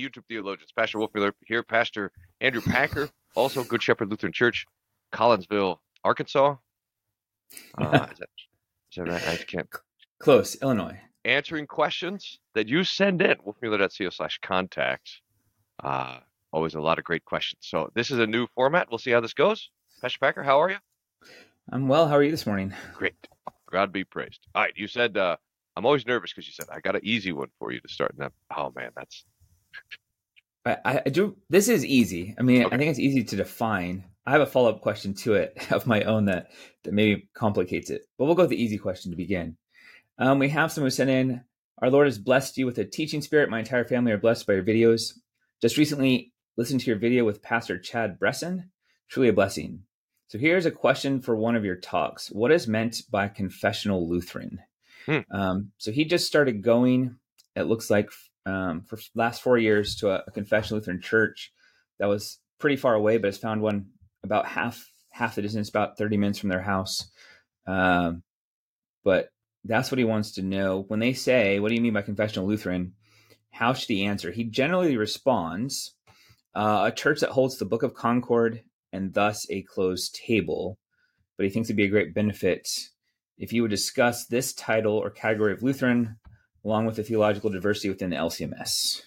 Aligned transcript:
YouTube 0.00 0.24
theologians. 0.28 0.72
Pastor 0.76 0.98
Wolfmueller 0.98 1.32
here, 1.46 1.62
Pastor 1.62 2.12
Andrew 2.40 2.62
Packer, 2.62 3.08
also 3.34 3.64
Good 3.64 3.82
Shepherd 3.82 4.10
Lutheran 4.10 4.32
Church, 4.32 4.66
Collinsville, 5.12 5.78
Arkansas. 6.04 6.56
Uh, 7.78 8.06
is, 8.12 8.18
that, 8.18 8.28
is 8.92 8.96
that 8.96 9.08
right? 9.08 9.28
I 9.28 9.36
can't. 9.36 9.68
Close, 10.18 10.56
Illinois. 10.62 10.98
Answering 11.24 11.66
questions 11.66 12.38
that 12.54 12.68
you 12.68 12.84
send 12.84 13.22
in, 13.22 13.36
wolfmueller.co 13.38 14.10
slash 14.10 14.38
contact. 14.42 15.20
Uh, 15.82 16.18
always 16.52 16.74
a 16.74 16.80
lot 16.80 16.98
of 16.98 17.04
great 17.04 17.24
questions. 17.24 17.60
So 17.62 17.90
this 17.94 18.10
is 18.10 18.18
a 18.18 18.26
new 18.26 18.46
format. 18.54 18.88
We'll 18.90 18.98
see 18.98 19.10
how 19.10 19.20
this 19.20 19.34
goes. 19.34 19.70
Pastor 20.00 20.18
Packer, 20.20 20.42
how 20.42 20.60
are 20.62 20.70
you? 20.70 20.76
I'm 21.72 21.88
well. 21.88 22.08
How 22.08 22.16
are 22.16 22.22
you 22.22 22.30
this 22.30 22.46
morning? 22.46 22.74
Great. 22.94 23.14
God 23.70 23.92
be 23.92 24.04
praised. 24.04 24.46
All 24.54 24.62
right. 24.62 24.72
You 24.74 24.88
said, 24.88 25.16
uh, 25.16 25.36
I'm 25.76 25.86
always 25.86 26.06
nervous 26.06 26.32
because 26.32 26.46
you 26.46 26.52
said, 26.52 26.66
I 26.72 26.80
got 26.80 26.96
an 26.96 27.02
easy 27.04 27.32
one 27.32 27.48
for 27.58 27.72
you 27.72 27.80
to 27.80 27.88
start. 27.88 28.12
And 28.12 28.20
that, 28.20 28.32
oh 28.56 28.72
man, 28.74 28.90
that's. 28.96 29.24
I, 30.64 31.02
I 31.06 31.08
do. 31.08 31.36
This 31.48 31.68
is 31.68 31.84
easy. 31.84 32.34
I 32.38 32.42
mean, 32.42 32.64
okay. 32.64 32.74
I 32.74 32.78
think 32.78 32.90
it's 32.90 32.98
easy 32.98 33.24
to 33.24 33.36
define. 33.36 34.04
I 34.26 34.32
have 34.32 34.42
a 34.42 34.46
follow 34.46 34.70
up 34.70 34.82
question 34.82 35.14
to 35.14 35.34
it 35.34 35.56
of 35.72 35.86
my 35.86 36.02
own 36.02 36.26
that, 36.26 36.48
that 36.84 36.94
maybe 36.94 37.28
complicates 37.34 37.90
it, 37.90 38.02
but 38.18 38.26
we'll 38.26 38.34
go 38.34 38.42
with 38.42 38.50
the 38.50 38.62
easy 38.62 38.78
question 38.78 39.10
to 39.10 39.16
begin. 39.16 39.56
Um, 40.18 40.38
we 40.38 40.50
have 40.50 40.70
someone 40.70 40.86
who 40.86 40.94
sent 40.94 41.10
in, 41.10 41.42
Our 41.78 41.90
Lord 41.90 42.06
has 42.06 42.18
blessed 42.18 42.58
you 42.58 42.66
with 42.66 42.78
a 42.78 42.84
teaching 42.84 43.22
spirit. 43.22 43.48
My 43.48 43.60
entire 43.60 43.84
family 43.84 44.12
are 44.12 44.18
blessed 44.18 44.46
by 44.46 44.52
your 44.54 44.62
videos. 44.62 45.14
Just 45.62 45.78
recently 45.78 46.32
listened 46.56 46.80
to 46.80 46.86
your 46.86 46.98
video 46.98 47.24
with 47.24 47.42
Pastor 47.42 47.78
Chad 47.78 48.18
Bresson. 48.18 48.70
Truly 49.08 49.30
a 49.30 49.32
blessing. 49.32 49.84
So 50.28 50.38
here's 50.38 50.66
a 50.66 50.70
question 50.70 51.20
for 51.20 51.34
one 51.34 51.56
of 51.56 51.64
your 51.64 51.76
talks. 51.76 52.28
What 52.28 52.52
is 52.52 52.68
meant 52.68 53.02
by 53.10 53.28
confessional 53.28 54.08
Lutheran? 54.08 54.60
Hmm. 55.06 55.18
Um, 55.32 55.72
so 55.78 55.90
he 55.90 56.04
just 56.04 56.26
started 56.26 56.62
going, 56.62 57.16
it 57.56 57.62
looks 57.62 57.90
like, 57.90 58.10
um, 58.46 58.82
for 58.82 58.98
last 59.14 59.42
four 59.42 59.58
years 59.58 59.96
to 59.96 60.10
a, 60.10 60.24
a 60.26 60.30
confessional 60.30 60.78
Lutheran 60.78 61.00
church 61.00 61.52
that 61.98 62.08
was 62.08 62.38
pretty 62.58 62.76
far 62.76 62.94
away, 62.94 63.18
but 63.18 63.28
has 63.28 63.38
found 63.38 63.62
one 63.62 63.86
about 64.22 64.46
half 64.46 64.90
half 65.10 65.34
the 65.34 65.42
distance, 65.42 65.68
about 65.68 65.98
30 65.98 66.16
minutes 66.16 66.38
from 66.38 66.48
their 66.48 66.62
house. 66.62 67.10
Um, 67.66 68.22
but 69.04 69.30
that's 69.64 69.90
what 69.90 69.98
he 69.98 70.04
wants 70.04 70.32
to 70.32 70.42
know. 70.42 70.84
When 70.88 71.00
they 71.00 71.12
say, 71.12 71.60
What 71.60 71.68
do 71.68 71.74
you 71.74 71.80
mean 71.80 71.92
by 71.92 72.02
confessional 72.02 72.48
Lutheran? 72.48 72.94
How 73.50 73.72
should 73.72 73.88
he 73.88 74.04
answer? 74.04 74.30
He 74.30 74.44
generally 74.44 74.96
responds, 74.96 75.94
uh, 76.54 76.84
A 76.86 76.92
church 76.92 77.20
that 77.20 77.30
holds 77.30 77.58
the 77.58 77.64
Book 77.64 77.82
of 77.82 77.94
Concord 77.94 78.62
and 78.92 79.12
thus 79.12 79.46
a 79.50 79.62
closed 79.62 80.14
table. 80.14 80.78
But 81.36 81.44
he 81.44 81.50
thinks 81.50 81.68
it'd 81.68 81.76
be 81.76 81.84
a 81.84 81.88
great 81.88 82.14
benefit 82.14 82.68
if 83.38 83.52
you 83.52 83.62
would 83.62 83.70
discuss 83.70 84.26
this 84.26 84.52
title 84.52 84.94
or 84.94 85.10
category 85.10 85.52
of 85.52 85.62
Lutheran 85.62 86.18
along 86.64 86.86
with 86.86 86.96
the 86.96 87.02
theological 87.02 87.50
diversity 87.50 87.88
within 87.88 88.10
the 88.10 88.16
LCMS. 88.16 89.02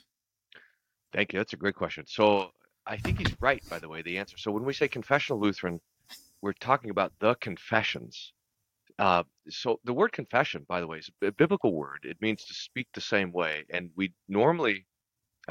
Thank 1.13 1.33
you. 1.33 1.39
That's 1.39 1.53
a 1.53 1.57
great 1.57 1.75
question. 1.75 2.05
So 2.07 2.49
I 2.85 2.97
think 2.97 3.19
he's 3.19 3.35
right, 3.39 3.63
by 3.69 3.79
the 3.79 3.87
way, 3.87 4.01
the 4.01 4.17
answer. 4.17 4.37
So 4.37 4.51
when 4.51 4.65
we 4.65 4.73
say 4.73 4.87
confessional 4.87 5.39
Lutheran, 5.39 5.79
we're 6.41 6.53
talking 6.53 6.89
about 6.89 7.13
the 7.19 7.35
confessions. 7.35 8.33
Uh, 8.99 9.23
so 9.49 9.79
the 9.83 9.93
word 9.93 10.11
confession, 10.11 10.65
by 10.67 10.79
the 10.79 10.87
way, 10.87 10.97
is 10.97 11.09
a 11.23 11.31
biblical 11.31 11.73
word. 11.73 11.99
It 12.03 12.21
means 12.21 12.43
to 12.45 12.53
speak 12.53 12.87
the 12.93 13.01
same 13.01 13.31
way. 13.31 13.63
And 13.69 13.89
we 13.95 14.13
normally 14.27 14.85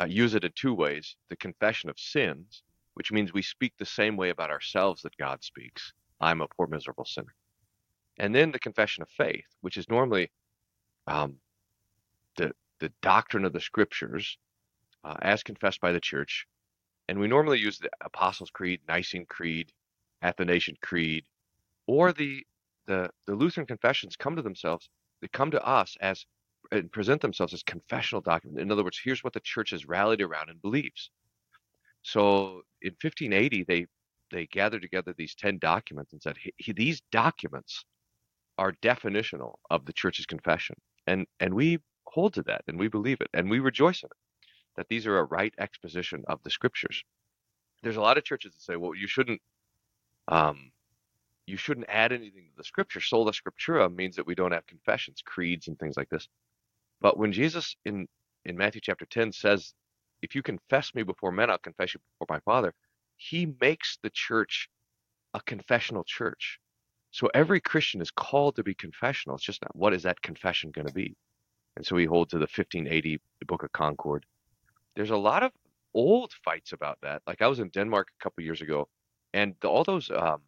uh, 0.00 0.06
use 0.06 0.34
it 0.34 0.44
in 0.44 0.52
two 0.54 0.74
ways 0.74 1.16
the 1.30 1.36
confession 1.36 1.88
of 1.88 1.98
sins, 1.98 2.62
which 2.94 3.12
means 3.12 3.32
we 3.32 3.42
speak 3.42 3.72
the 3.78 3.86
same 3.86 4.16
way 4.16 4.30
about 4.30 4.50
ourselves 4.50 5.02
that 5.02 5.16
God 5.16 5.42
speaks. 5.42 5.92
I'm 6.20 6.40
a 6.40 6.48
poor, 6.56 6.66
miserable 6.66 7.04
sinner. 7.04 7.34
And 8.18 8.34
then 8.34 8.52
the 8.52 8.58
confession 8.58 9.02
of 9.02 9.08
faith, 9.08 9.46
which 9.60 9.76
is 9.76 9.88
normally 9.88 10.30
um, 11.06 11.36
the, 12.36 12.52
the 12.80 12.92
doctrine 13.02 13.44
of 13.44 13.52
the 13.52 13.60
scriptures 13.60 14.38
uh, 15.04 15.16
as 15.22 15.42
confessed 15.42 15.80
by 15.80 15.92
the 15.92 16.00
church. 16.00 16.46
And 17.08 17.18
we 17.18 17.28
normally 17.28 17.58
use 17.58 17.78
the 17.78 17.90
Apostles' 18.02 18.50
Creed, 18.50 18.80
Nicene 18.88 19.26
Creed, 19.26 19.72
Athanasian 20.22 20.76
Creed, 20.80 21.24
or 21.86 22.12
the, 22.12 22.44
the, 22.86 23.10
the 23.26 23.34
Lutheran 23.34 23.66
confessions 23.66 24.16
come 24.16 24.36
to 24.36 24.42
themselves, 24.42 24.88
they 25.20 25.28
come 25.28 25.50
to 25.50 25.64
us 25.64 25.96
as 26.00 26.24
and 26.70 26.90
present 26.90 27.20
themselves 27.20 27.52
as 27.52 27.62
confessional 27.62 28.22
documents. 28.22 28.60
In 28.60 28.72
other 28.72 28.82
words, 28.84 29.00
here's 29.02 29.22
what 29.22 29.34
the 29.34 29.40
church 29.40 29.70
has 29.70 29.86
rallied 29.86 30.22
around 30.22 30.48
and 30.48 30.60
believes. 30.62 31.10
So 32.02 32.62
in 32.80 32.94
1580, 33.00 33.64
they 33.64 33.86
they 34.30 34.46
gathered 34.46 34.80
together 34.80 35.14
these 35.16 35.34
10 35.34 35.58
documents 35.58 36.12
and 36.12 36.22
said, 36.22 36.36
these 36.74 37.02
documents 37.12 37.84
are 38.56 38.72
definitional 38.82 39.56
of 39.70 39.84
the 39.84 39.92
church's 39.92 40.24
confession. 40.24 40.76
And 41.06 41.26
and 41.40 41.52
we 41.52 41.78
hold 42.12 42.34
to 42.34 42.42
that 42.44 42.62
and 42.68 42.78
we 42.78 42.88
believe 42.88 43.20
it 43.20 43.28
and 43.34 43.50
we 43.50 43.60
rejoice 43.60 44.02
in 44.02 44.08
it. 44.08 44.18
That 44.76 44.88
these 44.88 45.06
are 45.06 45.18
a 45.18 45.24
right 45.24 45.54
exposition 45.58 46.24
of 46.28 46.42
the 46.42 46.50
scriptures. 46.50 47.04
There's 47.82 47.96
a 47.96 48.00
lot 48.02 48.18
of 48.18 48.24
churches 48.24 48.52
that 48.54 48.62
say, 48.62 48.76
well, 48.76 48.94
you 48.94 49.06
shouldn't 49.08 49.40
um 50.28 50.72
you 51.46 51.56
shouldn't 51.56 51.88
add 51.88 52.12
anything 52.12 52.44
to 52.50 52.56
the 52.56 52.64
scripture. 52.64 53.00
Sola 53.00 53.32
scriptura 53.32 53.94
means 53.94 54.16
that 54.16 54.26
we 54.26 54.34
don't 54.34 54.52
have 54.52 54.66
confessions, 54.66 55.22
creeds, 55.24 55.68
and 55.68 55.78
things 55.78 55.96
like 55.96 56.08
this. 56.10 56.28
But 57.00 57.18
when 57.18 57.32
Jesus 57.32 57.76
in 57.84 58.08
in 58.44 58.56
Matthew 58.56 58.80
chapter 58.82 59.06
10 59.06 59.32
says 59.32 59.74
if 60.22 60.34
you 60.36 60.42
confess 60.42 60.94
me 60.94 61.02
before 61.02 61.32
men, 61.32 61.50
I'll 61.50 61.58
confess 61.58 61.94
you 61.94 62.00
before 62.18 62.36
my 62.36 62.40
Father. 62.40 62.74
He 63.16 63.46
makes 63.60 63.98
the 64.02 64.10
church 64.10 64.68
a 65.34 65.40
confessional 65.40 66.04
church. 66.04 66.58
So 67.10 67.28
every 67.34 67.60
Christian 67.60 68.00
is 68.00 68.10
called 68.10 68.56
to 68.56 68.62
be 68.62 68.74
confessional. 68.74 69.36
It's 69.36 69.44
just 69.44 69.62
not 69.62 69.74
what 69.76 69.94
is 69.94 70.04
that 70.04 70.22
confession 70.22 70.70
going 70.70 70.86
to 70.86 70.92
be? 70.94 71.16
And 71.76 71.86
so 71.86 71.96
we 71.96 72.04
hold 72.04 72.30
to 72.30 72.36
the 72.36 72.42
1580, 72.42 73.20
the 73.40 73.46
Book 73.46 73.62
of 73.62 73.72
Concord. 73.72 74.26
There's 74.94 75.10
a 75.10 75.16
lot 75.16 75.42
of 75.42 75.52
old 75.94 76.32
fights 76.44 76.72
about 76.72 76.98
that. 77.02 77.22
Like 77.26 77.42
I 77.42 77.46
was 77.48 77.60
in 77.60 77.70
Denmark 77.70 78.08
a 78.08 78.22
couple 78.22 78.44
years 78.44 78.60
ago, 78.60 78.88
and 79.32 79.54
all 79.64 79.84
those 79.84 80.10
um, 80.10 80.42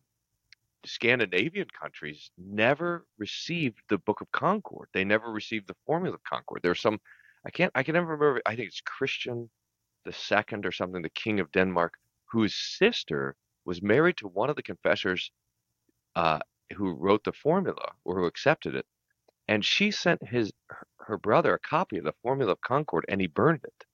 Scandinavian 0.84 1.68
countries 1.80 2.30
never 2.36 3.06
received 3.18 3.80
the 3.88 3.98
Book 3.98 4.20
of 4.20 4.30
Concord. 4.32 4.88
They 4.92 5.04
never 5.04 5.32
received 5.32 5.68
the 5.68 5.76
Formula 5.86 6.14
of 6.14 6.24
Concord. 6.24 6.60
There's 6.62 6.80
some, 6.80 7.00
I 7.46 7.50
can't, 7.50 7.72
I 7.74 7.82
can 7.82 7.94
never 7.94 8.06
remember. 8.06 8.42
I 8.46 8.56
think 8.56 8.68
it's 8.68 8.82
Christian 8.82 9.48
the 10.04 10.12
second 10.12 10.66
or 10.66 10.72
something, 10.72 11.02
the 11.02 11.08
king 11.08 11.40
of 11.40 11.50
Denmark, 11.52 11.94
whose 12.26 12.54
sister 12.54 13.36
was 13.64 13.82
married 13.82 14.16
to 14.18 14.28
one 14.28 14.50
of 14.50 14.56
the 14.56 14.62
confessors 14.62 15.30
uh, 16.14 16.38
who 16.76 16.92
wrote 16.92 17.24
the 17.24 17.32
formula 17.32 17.92
or 18.04 18.18
who 18.18 18.26
accepted 18.26 18.74
it, 18.74 18.86
and 19.48 19.64
she 19.64 19.90
sent 19.90 20.26
his 20.26 20.52
her 20.98 21.18
brother 21.18 21.54
a 21.54 21.58
copy 21.58 21.98
of 21.98 22.04
the 22.04 22.14
Formula 22.22 22.52
of 22.52 22.60
Concord, 22.60 23.04
and 23.08 23.20
he 23.20 23.26
burned 23.26 23.64
it 23.64 23.84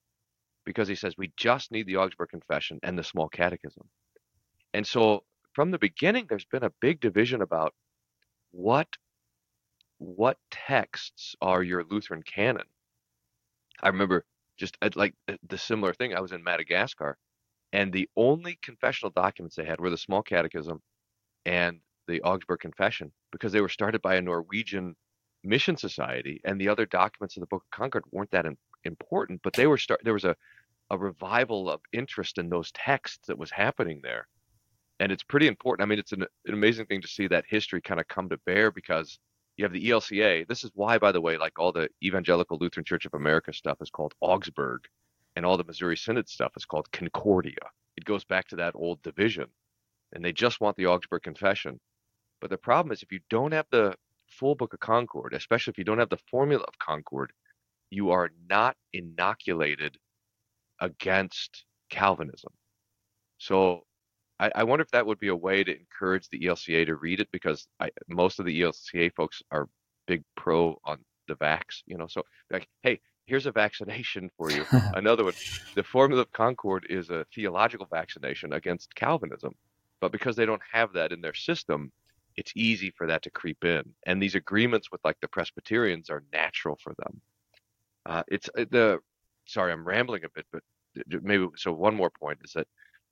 because 0.64 0.88
he 0.88 0.94
says 0.94 1.16
we 1.16 1.32
just 1.36 1.72
need 1.72 1.86
the 1.86 1.96
Augsburg 1.96 2.28
Confession 2.28 2.78
and 2.82 2.98
the 2.98 3.04
Small 3.04 3.28
Catechism. 3.28 3.88
And 4.72 4.86
so 4.86 5.24
from 5.54 5.70
the 5.70 5.78
beginning, 5.78 6.26
there's 6.28 6.44
been 6.44 6.62
a 6.62 6.72
big 6.80 7.00
division 7.00 7.42
about 7.42 7.74
what 8.52 8.88
what 9.98 10.38
texts 10.50 11.34
are 11.42 11.62
your 11.62 11.84
Lutheran 11.84 12.22
canon. 12.22 12.64
I 13.82 13.88
remember 13.88 14.24
just 14.56 14.76
uh, 14.80 14.90
like 14.94 15.14
uh, 15.28 15.36
the 15.48 15.58
similar 15.58 15.92
thing. 15.92 16.14
I 16.14 16.20
was 16.20 16.32
in 16.32 16.42
Madagascar, 16.44 17.18
and 17.72 17.92
the 17.92 18.08
only 18.16 18.58
confessional 18.62 19.10
documents 19.10 19.56
they 19.56 19.64
had 19.64 19.80
were 19.80 19.90
the 19.90 19.98
Small 19.98 20.22
Catechism 20.22 20.80
and 21.44 21.80
the 22.06 22.22
Augsburg 22.22 22.60
Confession 22.60 23.12
because 23.32 23.52
they 23.52 23.60
were 23.60 23.68
started 23.68 24.02
by 24.02 24.16
a 24.16 24.22
Norwegian 24.22 24.96
mission 25.42 25.76
society, 25.76 26.40
and 26.44 26.60
the 26.60 26.68
other 26.68 26.86
documents 26.86 27.36
of 27.36 27.40
the 27.40 27.46
Book 27.46 27.64
of 27.64 27.76
Concord 27.76 28.04
weren't 28.10 28.30
that 28.30 28.46
in, 28.46 28.56
important. 28.84 29.40
But 29.42 29.54
they 29.54 29.66
were 29.66 29.78
start. 29.78 30.00
There 30.04 30.14
was 30.14 30.24
a 30.24 30.36
a 30.90 30.98
revival 30.98 31.70
of 31.70 31.80
interest 31.92 32.38
in 32.38 32.48
those 32.50 32.72
texts 32.72 33.28
that 33.28 33.38
was 33.38 33.50
happening 33.50 34.00
there, 34.02 34.26
and 34.98 35.12
it's 35.12 35.22
pretty 35.22 35.46
important. 35.46 35.86
I 35.86 35.88
mean, 35.88 36.00
it's 36.00 36.12
an, 36.12 36.22
an 36.22 36.54
amazing 36.54 36.86
thing 36.86 37.00
to 37.00 37.08
see 37.08 37.28
that 37.28 37.44
history 37.48 37.80
kind 37.80 38.00
of 38.00 38.08
come 38.08 38.28
to 38.28 38.38
bear 38.38 38.72
because 38.72 39.18
you 39.56 39.64
have 39.64 39.72
the 39.72 39.88
ELCA. 39.88 40.48
This 40.48 40.64
is 40.64 40.70
why, 40.74 40.98
by 40.98 41.12
the 41.12 41.20
way, 41.20 41.36
like 41.36 41.58
all 41.58 41.70
the 41.70 41.88
Evangelical 42.02 42.58
Lutheran 42.60 42.84
Church 42.84 43.06
of 43.06 43.14
America 43.14 43.52
stuff 43.52 43.78
is 43.80 43.90
called 43.90 44.14
Augsburg, 44.20 44.80
and 45.36 45.46
all 45.46 45.56
the 45.56 45.64
Missouri 45.64 45.96
Synod 45.96 46.28
stuff 46.28 46.52
is 46.56 46.64
called 46.64 46.90
Concordia. 46.92 47.70
It 47.96 48.04
goes 48.04 48.24
back 48.24 48.48
to 48.48 48.56
that 48.56 48.74
old 48.74 49.02
division, 49.02 49.46
and 50.12 50.24
they 50.24 50.32
just 50.32 50.60
want 50.60 50.76
the 50.76 50.86
Augsburg 50.86 51.22
Confession. 51.22 51.78
But 52.40 52.50
the 52.50 52.58
problem 52.58 52.90
is, 52.92 53.02
if 53.02 53.12
you 53.12 53.20
don't 53.28 53.52
have 53.52 53.66
the 53.70 53.94
full 54.40 54.54
Book 54.54 54.72
of 54.72 54.80
Concord, 54.80 55.34
especially 55.34 55.70
if 55.72 55.78
you 55.78 55.84
don't 55.84 55.98
have 55.98 56.08
the 56.08 56.18
formula 56.30 56.64
of 56.66 56.78
Concord, 56.78 57.30
you 57.90 58.10
are 58.10 58.30
not 58.48 58.74
inoculated 58.94 59.98
against 60.80 61.64
Calvinism. 61.90 62.52
So 63.38 63.82
I, 64.38 64.50
I, 64.54 64.64
wonder 64.64 64.82
if 64.82 64.90
that 64.92 65.04
would 65.04 65.18
be 65.20 65.28
a 65.28 65.36
way 65.36 65.62
to 65.62 65.78
encourage 65.78 66.28
the 66.28 66.40
ELCA 66.40 66.86
to 66.86 66.94
read 66.94 67.20
it 67.20 67.28
because 67.32 67.66
I, 67.80 67.90
most 68.08 68.38
of 68.38 68.46
the 68.46 68.60
ELCA 68.62 69.12
folks 69.14 69.42
are 69.50 69.68
big 70.06 70.22
pro 70.36 70.80
on 70.84 70.98
the 71.28 71.34
vax, 71.34 71.82
you 71.86 71.98
know. 71.98 72.06
So 72.06 72.22
like, 72.50 72.66
hey, 72.82 73.00
here's 73.26 73.46
a 73.46 73.52
vaccination 73.52 74.30
for 74.38 74.50
you. 74.50 74.64
Another 74.94 75.24
one, 75.24 75.34
the 75.74 75.82
Formula 75.82 76.22
of 76.22 76.32
Concord 76.32 76.86
is 76.88 77.10
a 77.10 77.26
theological 77.34 77.86
vaccination 77.90 78.54
against 78.54 78.94
Calvinism, 78.94 79.54
but 80.00 80.12
because 80.12 80.36
they 80.36 80.46
don't 80.46 80.62
have 80.72 80.94
that 80.94 81.12
in 81.12 81.20
their 81.20 81.34
system, 81.34 81.92
it's 82.40 82.52
easy 82.56 82.90
for 82.96 83.06
that 83.06 83.22
to 83.22 83.30
creep 83.30 83.62
in. 83.64 83.82
And 84.06 84.20
these 84.22 84.34
agreements 84.34 84.90
with 84.90 85.02
like 85.04 85.18
the 85.20 85.28
Presbyterians 85.28 86.08
are 86.08 86.24
natural 86.32 86.78
for 86.82 86.94
them. 86.98 87.20
Uh, 88.06 88.22
it's 88.28 88.48
uh, 88.58 88.64
the 88.70 88.98
sorry, 89.44 89.72
I'm 89.72 89.86
rambling 89.86 90.24
a 90.24 90.30
bit, 90.34 90.46
but 90.50 90.62
maybe 91.22 91.46
so. 91.56 91.70
One 91.72 91.94
more 91.94 92.10
point 92.10 92.38
is 92.42 92.52
that 92.54 92.66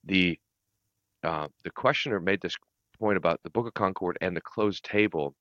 the 0.04 0.40
uh, 1.22 1.48
the 1.62 1.70
questioner 1.70 2.20
made 2.20 2.40
this 2.40 2.56
point 2.98 3.18
about 3.18 3.40
the 3.42 3.50
Book 3.50 3.66
of 3.66 3.74
Concord 3.74 4.16
and 4.22 4.34
the 4.34 4.40
closed 4.40 4.82
table, 4.82 5.34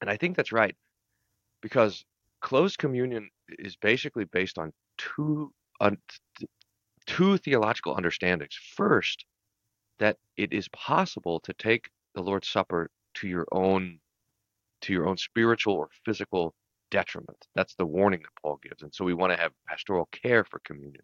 and 0.00 0.10
I 0.10 0.16
think 0.16 0.36
that's 0.36 0.52
right 0.52 0.74
because 1.62 2.04
closed 2.40 2.78
communion 2.78 3.30
is 3.58 3.76
basically 3.76 4.24
based 4.24 4.58
on 4.58 4.72
two 4.98 5.52
on 5.80 5.96
two 7.06 7.38
theological 7.38 7.94
understandings. 7.94 8.58
First, 8.74 9.24
that 10.00 10.16
it 10.36 10.52
is 10.52 10.66
possible 10.70 11.38
to 11.40 11.52
take 11.52 11.88
the 12.16 12.22
Lord's 12.22 12.48
Supper 12.48 12.90
to 13.16 13.28
your 13.28 13.46
own 13.52 13.98
to 14.82 14.92
your 14.92 15.08
own 15.08 15.16
spiritual 15.16 15.74
or 15.74 15.88
physical 16.04 16.54
detriment. 16.90 17.46
That's 17.54 17.74
the 17.74 17.86
warning 17.86 18.20
that 18.20 18.42
Paul 18.42 18.60
gives. 18.62 18.82
And 18.82 18.94
so 18.94 19.04
we 19.04 19.14
want 19.14 19.32
to 19.32 19.38
have 19.38 19.52
pastoral 19.66 20.08
care 20.12 20.44
for 20.44 20.60
communion. 20.60 21.02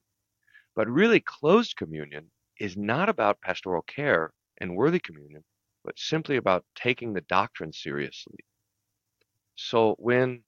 But 0.74 0.88
really, 0.88 1.20
closed 1.20 1.76
communion 1.76 2.30
is 2.58 2.76
not 2.76 3.08
about 3.08 3.40
pastoral 3.40 3.82
care 3.82 4.32
and 4.58 4.76
worthy 4.76 5.00
communion, 5.00 5.42
but 5.84 5.98
simply 5.98 6.36
about 6.36 6.64
taking 6.74 7.12
the 7.12 7.22
doctrine 7.22 7.72
seriously. 7.72 8.38
So 9.56 9.96
when 9.98 10.42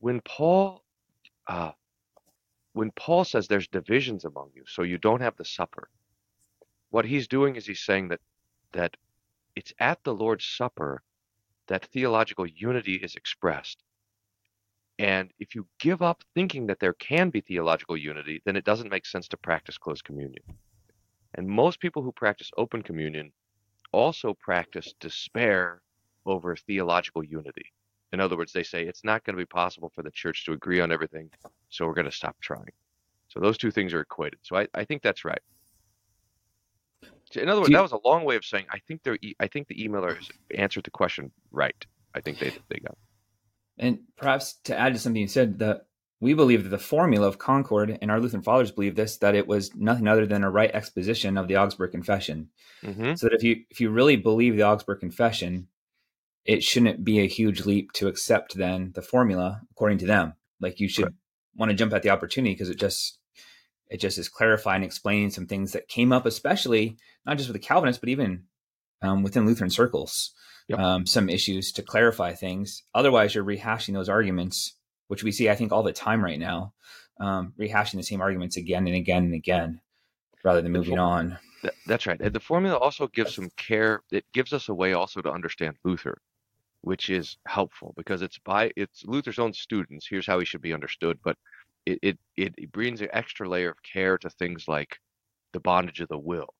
when 0.00 0.20
Paul 0.20 0.84
uh, 1.46 1.72
when 2.72 2.90
Paul 2.92 3.24
says 3.24 3.46
there's 3.46 3.68
divisions 3.68 4.24
among 4.24 4.50
you, 4.54 4.64
so 4.66 4.82
you 4.82 4.98
don't 4.98 5.20
have 5.20 5.36
the 5.36 5.44
supper, 5.44 5.88
what 6.90 7.04
he's 7.04 7.28
doing 7.28 7.56
is 7.56 7.66
he's 7.66 7.84
saying 7.84 8.08
that 8.08 8.20
that 8.72 8.96
it's 9.56 9.72
at 9.80 10.04
the 10.04 10.14
Lord's 10.14 10.44
Supper 10.44 11.02
that 11.66 11.86
theological 11.86 12.46
unity 12.46 12.94
is 12.94 13.16
expressed. 13.16 13.82
And 14.98 15.30
if 15.38 15.54
you 15.54 15.66
give 15.80 16.00
up 16.00 16.22
thinking 16.34 16.66
that 16.66 16.80
there 16.80 16.94
can 16.94 17.30
be 17.30 17.40
theological 17.40 17.96
unity, 17.96 18.40
then 18.44 18.56
it 18.56 18.64
doesn't 18.64 18.90
make 18.90 19.04
sense 19.04 19.28
to 19.28 19.36
practice 19.36 19.76
closed 19.76 20.04
communion. 20.04 20.42
And 21.34 21.48
most 21.48 21.80
people 21.80 22.02
who 22.02 22.12
practice 22.12 22.50
open 22.56 22.82
communion 22.82 23.32
also 23.92 24.34
practice 24.34 24.94
despair 25.00 25.82
over 26.24 26.56
theological 26.56 27.24
unity. 27.24 27.72
In 28.12 28.20
other 28.20 28.36
words, 28.36 28.52
they 28.52 28.62
say 28.62 28.84
it's 28.84 29.04
not 29.04 29.24
going 29.24 29.36
to 29.36 29.42
be 29.42 29.46
possible 29.46 29.90
for 29.94 30.02
the 30.02 30.10
church 30.10 30.44
to 30.44 30.52
agree 30.52 30.80
on 30.80 30.92
everything, 30.92 31.30
so 31.68 31.86
we're 31.86 31.94
going 31.94 32.06
to 32.06 32.12
stop 32.12 32.36
trying. 32.40 32.72
So 33.28 33.40
those 33.40 33.58
two 33.58 33.70
things 33.70 33.92
are 33.92 34.00
equated. 34.00 34.38
So 34.42 34.56
I, 34.56 34.66
I 34.74 34.84
think 34.84 35.02
that's 35.02 35.24
right. 35.24 35.40
In 37.36 37.48
other 37.48 37.60
words, 37.60 37.70
you, 37.70 37.76
that 37.76 37.82
was 37.82 37.92
a 37.92 38.00
long 38.04 38.24
way 38.24 38.36
of 38.36 38.44
saying 38.44 38.66
I 38.70 38.78
think 38.78 39.02
they're. 39.02 39.18
I 39.40 39.46
think 39.46 39.68
the 39.68 39.74
emailers 39.74 40.30
answered 40.54 40.84
the 40.84 40.90
question 40.90 41.32
right. 41.50 41.86
I 42.14 42.20
think 42.20 42.38
they 42.38 42.52
they 42.68 42.78
got. 42.78 42.96
And 43.78 43.98
perhaps 44.16 44.54
to 44.64 44.78
add 44.78 44.94
to 44.94 44.98
something 44.98 45.20
you 45.20 45.28
said, 45.28 45.58
that 45.58 45.86
we 46.20 46.32
believe 46.32 46.64
that 46.64 46.70
the 46.70 46.78
formula 46.78 47.26
of 47.28 47.38
Concord, 47.38 47.98
and 48.00 48.10
our 48.10 48.18
Lutheran 48.18 48.42
fathers 48.42 48.70
believe 48.70 48.96
this, 48.96 49.18
that 49.18 49.34
it 49.34 49.46
was 49.46 49.74
nothing 49.74 50.08
other 50.08 50.26
than 50.26 50.44
a 50.44 50.50
right 50.50 50.70
exposition 50.72 51.36
of 51.36 51.46
the 51.46 51.56
Augsburg 51.56 51.90
Confession. 51.90 52.48
Mm-hmm. 52.82 53.14
So 53.14 53.26
that 53.26 53.34
if 53.34 53.42
you 53.42 53.64
if 53.70 53.80
you 53.80 53.90
really 53.90 54.16
believe 54.16 54.56
the 54.56 54.64
Augsburg 54.64 55.00
Confession, 55.00 55.68
it 56.44 56.62
shouldn't 56.62 57.04
be 57.04 57.20
a 57.20 57.28
huge 57.28 57.66
leap 57.66 57.92
to 57.92 58.08
accept 58.08 58.54
then 58.54 58.92
the 58.94 59.02
formula 59.02 59.62
according 59.72 59.98
to 59.98 60.06
them. 60.06 60.34
Like 60.60 60.80
you 60.80 60.88
should 60.88 61.04
right. 61.04 61.14
want 61.54 61.70
to 61.70 61.76
jump 61.76 61.92
at 61.92 62.02
the 62.02 62.10
opportunity 62.10 62.54
because 62.54 62.70
it 62.70 62.78
just 62.78 63.18
it 63.88 63.98
just 64.00 64.18
is 64.18 64.28
clarifying, 64.28 64.82
explaining 64.82 65.30
some 65.30 65.46
things 65.46 65.72
that 65.72 65.88
came 65.88 66.12
up, 66.12 66.26
especially 66.26 66.98
not 67.24 67.36
just 67.36 67.48
with 67.48 67.60
the 67.60 67.66
Calvinists, 67.66 68.00
but 68.00 68.08
even 68.08 68.44
um, 69.02 69.22
within 69.22 69.46
Lutheran 69.46 69.70
circles, 69.70 70.32
yep. 70.68 70.78
um, 70.78 71.06
some 71.06 71.28
issues 71.28 71.72
to 71.72 71.82
clarify 71.82 72.32
things. 72.32 72.82
Otherwise, 72.94 73.34
you're 73.34 73.44
rehashing 73.44 73.94
those 73.94 74.08
arguments, 74.08 74.74
which 75.08 75.22
we 75.22 75.32
see, 75.32 75.48
I 75.48 75.54
think, 75.54 75.72
all 75.72 75.82
the 75.82 75.92
time 75.92 76.24
right 76.24 76.38
now, 76.38 76.72
um, 77.20 77.52
rehashing 77.58 77.94
the 77.94 78.02
same 78.02 78.20
arguments 78.20 78.56
again 78.56 78.86
and 78.86 78.96
again 78.96 79.24
and 79.24 79.34
again, 79.34 79.80
rather 80.42 80.62
than 80.62 80.72
moving 80.72 80.98
on. 80.98 81.38
That's 81.86 82.06
right. 82.06 82.20
And 82.20 82.32
the 82.32 82.40
formula 82.40 82.76
also 82.76 83.08
gives 83.08 83.34
some 83.34 83.50
care. 83.56 84.02
It 84.10 84.24
gives 84.32 84.52
us 84.52 84.68
a 84.68 84.74
way 84.74 84.92
also 84.92 85.20
to 85.20 85.30
understand 85.30 85.76
Luther, 85.84 86.18
which 86.82 87.10
is 87.10 87.38
helpful 87.46 87.92
because 87.96 88.22
it's 88.22 88.38
by 88.38 88.70
it's 88.76 89.04
Luther's 89.04 89.38
own 89.38 89.52
students. 89.52 90.06
Here's 90.08 90.26
how 90.26 90.38
he 90.38 90.44
should 90.44 90.62
be 90.62 90.74
understood, 90.74 91.18
but 91.24 91.36
it, 91.86 92.18
it, 92.36 92.54
it 92.58 92.72
brings 92.72 93.00
an 93.00 93.08
extra 93.12 93.48
layer 93.48 93.70
of 93.70 93.82
care 93.82 94.18
to 94.18 94.28
things 94.30 94.66
like 94.68 94.98
the 95.52 95.60
bondage 95.60 96.00
of 96.00 96.08
the 96.08 96.18
will. 96.18 96.52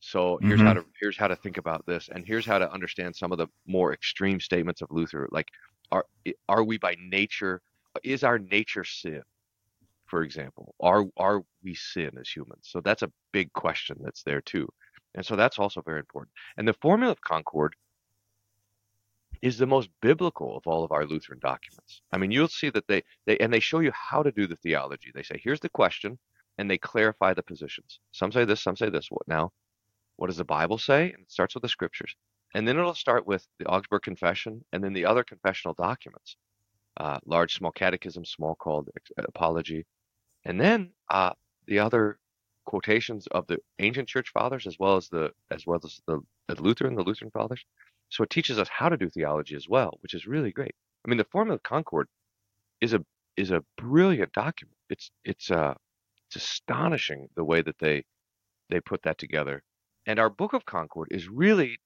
So 0.00 0.38
here's 0.40 0.58
mm-hmm. 0.58 0.66
how 0.66 0.74
to 0.74 0.84
here's 0.98 1.18
how 1.18 1.28
to 1.28 1.36
think 1.36 1.58
about 1.58 1.84
this, 1.84 2.08
and 2.10 2.26
here's 2.26 2.46
how 2.46 2.58
to 2.58 2.72
understand 2.72 3.14
some 3.14 3.32
of 3.32 3.38
the 3.38 3.48
more 3.66 3.92
extreme 3.92 4.40
statements 4.40 4.80
of 4.80 4.88
Luther. 4.90 5.28
Like, 5.30 5.48
are 5.92 6.06
are 6.48 6.64
we 6.64 6.78
by 6.78 6.96
nature? 6.98 7.60
Is 8.02 8.24
our 8.24 8.38
nature 8.38 8.84
sin? 8.84 9.22
For 10.06 10.22
example, 10.22 10.74
are 10.80 11.04
are 11.18 11.42
we 11.62 11.74
sin 11.74 12.12
as 12.18 12.30
humans? 12.30 12.62
So 12.62 12.80
that's 12.80 13.02
a 13.02 13.12
big 13.32 13.52
question 13.52 13.98
that's 14.00 14.22
there 14.22 14.40
too, 14.40 14.66
and 15.14 15.24
so 15.24 15.36
that's 15.36 15.58
also 15.58 15.82
very 15.82 15.98
important. 15.98 16.32
And 16.56 16.66
the 16.66 16.74
formula 16.80 17.12
of 17.12 17.20
concord 17.20 17.74
is 19.42 19.58
the 19.58 19.66
most 19.66 19.88
biblical 20.02 20.56
of 20.56 20.66
all 20.66 20.84
of 20.84 20.92
our 20.92 21.06
Lutheran 21.06 21.38
documents. 21.40 22.02
I 22.12 22.18
mean, 22.18 22.30
you'll 22.30 22.48
see 22.48 22.70
that 22.70 22.86
they, 22.86 23.02
they 23.26 23.38
and 23.38 23.52
they 23.52 23.60
show 23.60 23.80
you 23.80 23.92
how 23.92 24.22
to 24.22 24.32
do 24.32 24.46
the 24.46 24.56
theology. 24.56 25.10
They 25.14 25.22
say, 25.22 25.40
here's 25.42 25.60
the 25.60 25.68
question, 25.68 26.18
and 26.58 26.70
they 26.70 26.78
clarify 26.78 27.34
the 27.34 27.42
positions. 27.42 28.00
Some 28.12 28.32
say 28.32 28.44
this, 28.44 28.62
some 28.62 28.76
say 28.76 28.90
this. 28.90 29.08
What 29.10 29.26
now? 29.26 29.52
What 30.16 30.26
does 30.26 30.36
the 30.36 30.44
Bible 30.44 30.78
say? 30.78 31.12
And 31.12 31.22
it 31.22 31.32
starts 31.32 31.54
with 31.54 31.62
the 31.62 31.68
scriptures. 31.68 32.14
And 32.54 32.66
then 32.66 32.78
it'll 32.78 32.94
start 32.94 33.26
with 33.26 33.46
the 33.58 33.66
Augsburg 33.66 34.02
Confession 34.02 34.64
and 34.72 34.82
then 34.84 34.92
the 34.92 35.06
other 35.06 35.24
confessional 35.24 35.74
documents 35.74 36.36
uh, 37.00 37.18
large, 37.24 37.54
small 37.54 37.72
catechism, 37.72 38.24
Smalcald 38.24 38.88
apology. 39.16 39.86
And 40.44 40.60
then 40.60 40.90
uh, 41.10 41.32
the 41.66 41.78
other 41.78 42.18
quotations 42.66 43.26
of 43.28 43.46
the 43.46 43.58
ancient 43.78 44.08
church 44.08 44.30
fathers 44.30 44.66
as 44.66 44.78
well 44.78 44.96
as 44.96 45.08
the 45.08 45.32
as 45.50 45.66
well 45.66 45.80
as 45.82 46.00
the, 46.06 46.20
the 46.46 46.60
Lutheran, 46.62 46.94
the 46.94 47.02
Lutheran 47.02 47.30
fathers. 47.30 47.64
So 48.10 48.24
it 48.24 48.30
teaches 48.30 48.58
us 48.58 48.68
how 48.68 48.88
to 48.88 48.96
do 48.96 49.08
theology 49.08 49.54
as 49.56 49.68
well, 49.68 49.98
which 50.02 50.14
is 50.14 50.26
really 50.26 50.50
great. 50.50 50.74
I 51.04 51.08
mean, 51.08 51.18
the 51.18 51.24
Formula 51.24 51.54
of 51.54 51.62
Concord 51.62 52.08
is 52.80 52.92
a 52.92 53.04
is 53.36 53.50
a 53.50 53.64
brilliant 53.76 54.32
document. 54.32 54.76
It's 54.88 55.10
it's 55.24 55.50
uh 55.50 55.74
it's 56.28 56.36
astonishing 56.36 57.28
the 57.36 57.44
way 57.44 57.62
that 57.62 57.78
they 57.78 58.04
they 58.68 58.80
put 58.80 59.02
that 59.02 59.18
together. 59.18 59.62
And 60.06 60.18
our 60.18 60.30
Book 60.30 60.52
of 60.52 60.64
Concord 60.66 61.08
is 61.10 61.28
really 61.28 61.78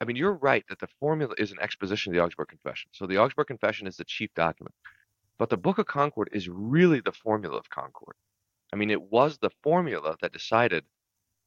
I 0.00 0.04
mean, 0.04 0.16
you're 0.16 0.34
right 0.34 0.64
that 0.68 0.78
the 0.78 0.88
formula 1.00 1.34
is 1.38 1.52
an 1.52 1.58
exposition 1.60 2.12
of 2.12 2.16
the 2.16 2.22
Augsburg 2.22 2.48
Confession. 2.48 2.90
So 2.92 3.06
the 3.06 3.18
Augsburg 3.18 3.46
Confession 3.46 3.86
is 3.86 3.96
the 3.96 4.04
chief 4.04 4.30
document. 4.34 4.74
But 5.38 5.50
the 5.50 5.56
Book 5.56 5.78
of 5.78 5.86
Concord 5.86 6.30
is 6.32 6.48
really 6.48 7.00
the 7.00 7.12
formula 7.12 7.56
of 7.56 7.68
Concord. 7.70 8.16
I 8.72 8.76
mean, 8.76 8.90
it 8.90 9.00
was 9.00 9.38
the 9.38 9.50
formula 9.62 10.16
that 10.20 10.32
decided 10.32 10.84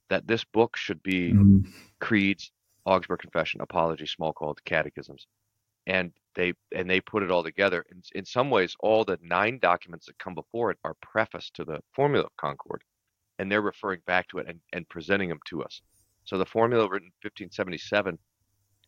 that 0.10 0.28
this 0.28 0.44
book 0.44 0.76
should 0.76 1.04
be 1.04 1.34
mm. 1.34 1.68
creeds, 2.00 2.52
Augsburg 2.90 3.20
Confession, 3.20 3.62
Apology, 3.62 4.06
Smalcald, 4.06 4.58
Catechisms, 4.66 5.28
and 5.86 6.12
they 6.36 6.54
and 6.76 6.90
they 6.90 7.00
put 7.00 7.24
it 7.24 7.32
all 7.32 7.44
together. 7.44 7.86
In, 7.92 8.02
in 8.16 8.26
some 8.26 8.50
ways, 8.50 8.76
all 8.80 9.06
the 9.06 9.20
nine 9.22 9.60
documents 9.60 10.08
that 10.08 10.18
come 10.18 10.34
before 10.34 10.72
it 10.72 10.78
are 10.84 10.96
preface 11.02 11.52
to 11.52 11.64
the 11.64 11.80
Formula 11.94 12.26
of 12.26 12.36
Concord, 12.38 12.84
and 13.38 13.52
they're 13.52 13.62
referring 13.62 14.02
back 14.08 14.28
to 14.30 14.40
it 14.40 14.48
and, 14.48 14.60
and 14.74 14.90
presenting 14.90 15.30
them 15.30 15.40
to 15.50 15.64
us. 15.64 15.82
So 16.26 16.38
the 16.38 16.46
formula 16.46 16.84
written 16.84 17.08
in 17.08 17.30
1577 17.30 18.18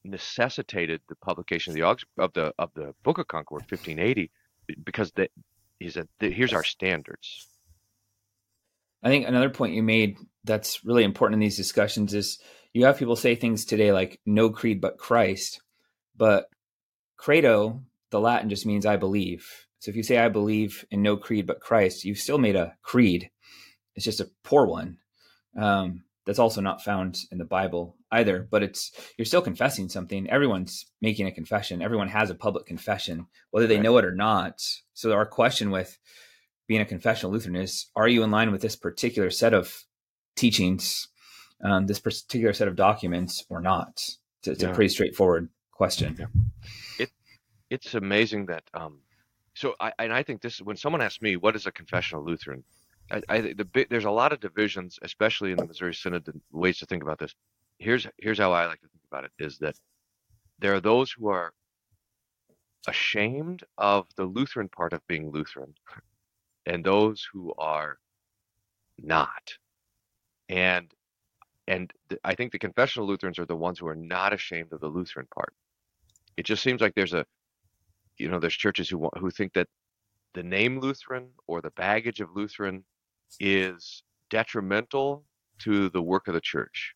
necessitated 0.03 1.01
the 1.07 1.15
publication 1.15 1.71
of 1.71 1.75
the 1.75 1.81
Augs- 1.81 2.05
of 2.17 2.33
the 2.33 2.53
of 2.57 2.71
the 2.73 2.93
Book 3.03 3.19
of 3.19 3.27
Concord 3.27 3.61
1580 3.61 4.31
because 4.83 5.11
that 5.11 5.31
is 5.79 5.97
a 5.97 6.07
here's 6.19 6.53
our 6.53 6.63
standards. 6.63 7.47
I 9.03 9.09
think 9.09 9.27
another 9.27 9.49
point 9.49 9.73
you 9.73 9.83
made 9.83 10.17
that's 10.43 10.85
really 10.85 11.03
important 11.03 11.35
in 11.35 11.39
these 11.39 11.57
discussions 11.57 12.13
is 12.13 12.39
you 12.73 12.85
have 12.85 12.97
people 12.97 13.15
say 13.15 13.35
things 13.35 13.65
today 13.65 13.91
like 13.91 14.19
no 14.25 14.49
creed 14.49 14.81
but 14.81 14.97
Christ, 14.97 15.61
but 16.15 16.45
credo, 17.17 17.81
the 18.11 18.19
Latin 18.19 18.49
just 18.49 18.65
means 18.65 18.85
I 18.85 18.97
believe. 18.97 19.67
So 19.79 19.89
if 19.89 19.95
you 19.95 20.03
say 20.03 20.17
I 20.17 20.29
believe 20.29 20.85
in 20.91 21.01
no 21.01 21.17
creed 21.17 21.47
but 21.47 21.59
Christ, 21.59 22.05
you've 22.05 22.19
still 22.19 22.37
made 22.37 22.55
a 22.55 22.75
creed. 22.81 23.29
It's 23.95 24.05
just 24.05 24.19
a 24.19 24.29
poor 24.43 24.65
one. 24.65 24.97
Um, 25.57 26.03
that's 26.25 26.39
also 26.39 26.61
not 26.61 26.83
found 26.83 27.17
in 27.31 27.39
the 27.39 27.45
Bible 27.45 27.95
either, 28.11 28.47
but 28.49 28.63
it's 28.63 28.91
you're 29.17 29.25
still 29.25 29.41
confessing 29.41 29.89
something. 29.89 30.29
Everyone's 30.29 30.85
making 31.01 31.27
a 31.27 31.31
confession. 31.31 31.81
Everyone 31.81 32.09
has 32.09 32.29
a 32.29 32.35
public 32.35 32.65
confession, 32.65 33.25
whether 33.49 33.67
they 33.67 33.75
right. 33.75 33.83
know 33.83 33.97
it 33.97 34.05
or 34.05 34.13
not. 34.13 34.61
So 34.93 35.11
our 35.13 35.25
question 35.25 35.71
with 35.71 35.97
being 36.67 36.81
a 36.81 36.85
confessional 36.85 37.31
Lutheran 37.31 37.55
is: 37.55 37.87
Are 37.95 38.07
you 38.07 38.23
in 38.23 38.31
line 38.31 38.51
with 38.51 38.61
this 38.61 38.75
particular 38.75 39.31
set 39.31 39.53
of 39.53 39.83
teachings 40.35 41.07
um, 41.63 41.87
this 41.87 41.99
particular 41.99 42.53
set 42.53 42.67
of 42.67 42.75
documents 42.75 43.45
or 43.49 43.61
not? 43.61 43.93
It's, 44.39 44.47
it's 44.47 44.63
yeah. 44.63 44.69
a 44.69 44.75
pretty 44.75 44.89
straightforward 44.89 45.49
question. 45.71 46.15
Yeah. 46.19 46.25
It 46.99 47.11
it's 47.69 47.93
amazing 47.95 48.47
that 48.47 48.63
um, 48.73 48.99
so 49.53 49.75
I 49.79 49.91
and 49.99 50.13
I 50.13 50.23
think 50.23 50.41
this 50.41 50.61
when 50.61 50.77
someone 50.77 51.01
asks 51.01 51.21
me 51.21 51.35
what 51.35 51.55
is 51.55 51.67
a 51.67 51.71
confessional 51.71 52.23
Lutheran, 52.23 52.63
I, 53.11 53.21
I 53.29 53.41
the 53.41 53.87
there's 53.89 54.05
a 54.05 54.11
lot 54.11 54.33
of 54.33 54.39
divisions, 54.39 54.97
especially 55.01 55.51
in 55.51 55.57
the 55.57 55.65
Missouri 55.65 55.93
Synod, 55.93 56.27
ways 56.51 56.79
to 56.79 56.85
think 56.85 57.03
about 57.03 57.19
this. 57.19 57.33
Here's 57.77 58.07
here's 58.17 58.39
how 58.39 58.51
I 58.51 58.65
like 58.65 58.81
to 58.81 58.87
think 58.87 59.03
about 59.11 59.25
it: 59.25 59.31
is 59.39 59.57
that 59.59 59.75
there 60.59 60.73
are 60.73 60.79
those 60.81 61.11
who 61.11 61.27
are 61.29 61.53
ashamed 62.87 63.63
of 63.77 64.07
the 64.15 64.25
Lutheran 64.25 64.69
part 64.69 64.93
of 64.93 65.05
being 65.07 65.31
Lutheran, 65.31 65.73
and 66.65 66.83
those 66.83 67.27
who 67.31 67.53
are 67.57 67.97
not. 68.97 69.57
And 70.49 70.93
and 71.67 71.91
th- 72.09 72.21
I 72.23 72.35
think 72.35 72.51
the 72.51 72.59
confessional 72.59 73.07
Lutherans 73.07 73.39
are 73.39 73.45
the 73.45 73.55
ones 73.55 73.79
who 73.79 73.87
are 73.87 73.95
not 73.95 74.33
ashamed 74.33 74.73
of 74.73 74.81
the 74.81 74.87
Lutheran 74.87 75.27
part. 75.33 75.53
It 76.37 76.45
just 76.45 76.63
seems 76.63 76.81
like 76.81 76.95
there's 76.95 77.13
a 77.13 77.25
you 78.17 78.29
know 78.29 78.39
there's 78.39 78.55
churches 78.55 78.89
who 78.89 78.97
want, 78.99 79.17
who 79.17 79.29
think 79.31 79.53
that 79.53 79.67
the 80.33 80.43
name 80.43 80.79
Lutheran 80.79 81.29
or 81.47 81.61
the 81.61 81.71
baggage 81.71 82.21
of 82.21 82.29
Lutheran 82.35 82.83
is 83.39 84.03
detrimental 84.29 85.25
to 85.59 85.89
the 85.89 86.01
work 86.01 86.27
of 86.27 86.33
the 86.33 86.41
church. 86.41 86.93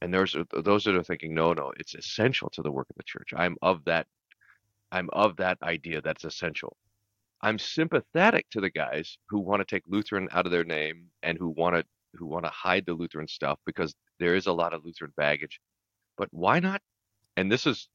And 0.00 0.12
there's 0.12 0.36
those 0.52 0.84
that 0.84 0.96
are 0.96 1.02
thinking, 1.02 1.32
no, 1.34 1.52
no, 1.52 1.72
it's 1.78 1.94
essential 1.94 2.50
to 2.50 2.62
the 2.62 2.72
work 2.72 2.88
of 2.90 2.96
the 2.96 3.04
church. 3.04 3.32
I'm 3.36 3.56
of 3.62 3.84
that, 3.84 4.06
I'm 4.90 5.08
of 5.12 5.36
that 5.36 5.58
idea 5.62 6.02
that's 6.02 6.24
essential. 6.24 6.76
I'm 7.40 7.58
sympathetic 7.58 8.46
to 8.50 8.60
the 8.60 8.70
guys 8.70 9.16
who 9.28 9.40
want 9.40 9.60
to 9.60 9.64
take 9.64 9.84
Lutheran 9.86 10.28
out 10.32 10.46
of 10.46 10.52
their 10.52 10.64
name 10.64 11.06
and 11.22 11.38
who 11.38 11.50
want 11.50 11.76
to 11.76 11.84
who 12.14 12.26
want 12.26 12.44
to 12.44 12.50
hide 12.50 12.84
the 12.86 12.94
Lutheran 12.94 13.28
stuff 13.28 13.58
because 13.66 13.94
there 14.18 14.34
is 14.34 14.46
a 14.46 14.52
lot 14.52 14.72
of 14.72 14.84
Lutheran 14.84 15.12
baggage. 15.16 15.60
But 16.16 16.28
why 16.30 16.60
not? 16.60 16.82
And 17.36 17.50
this 17.50 17.66
is 17.66 17.88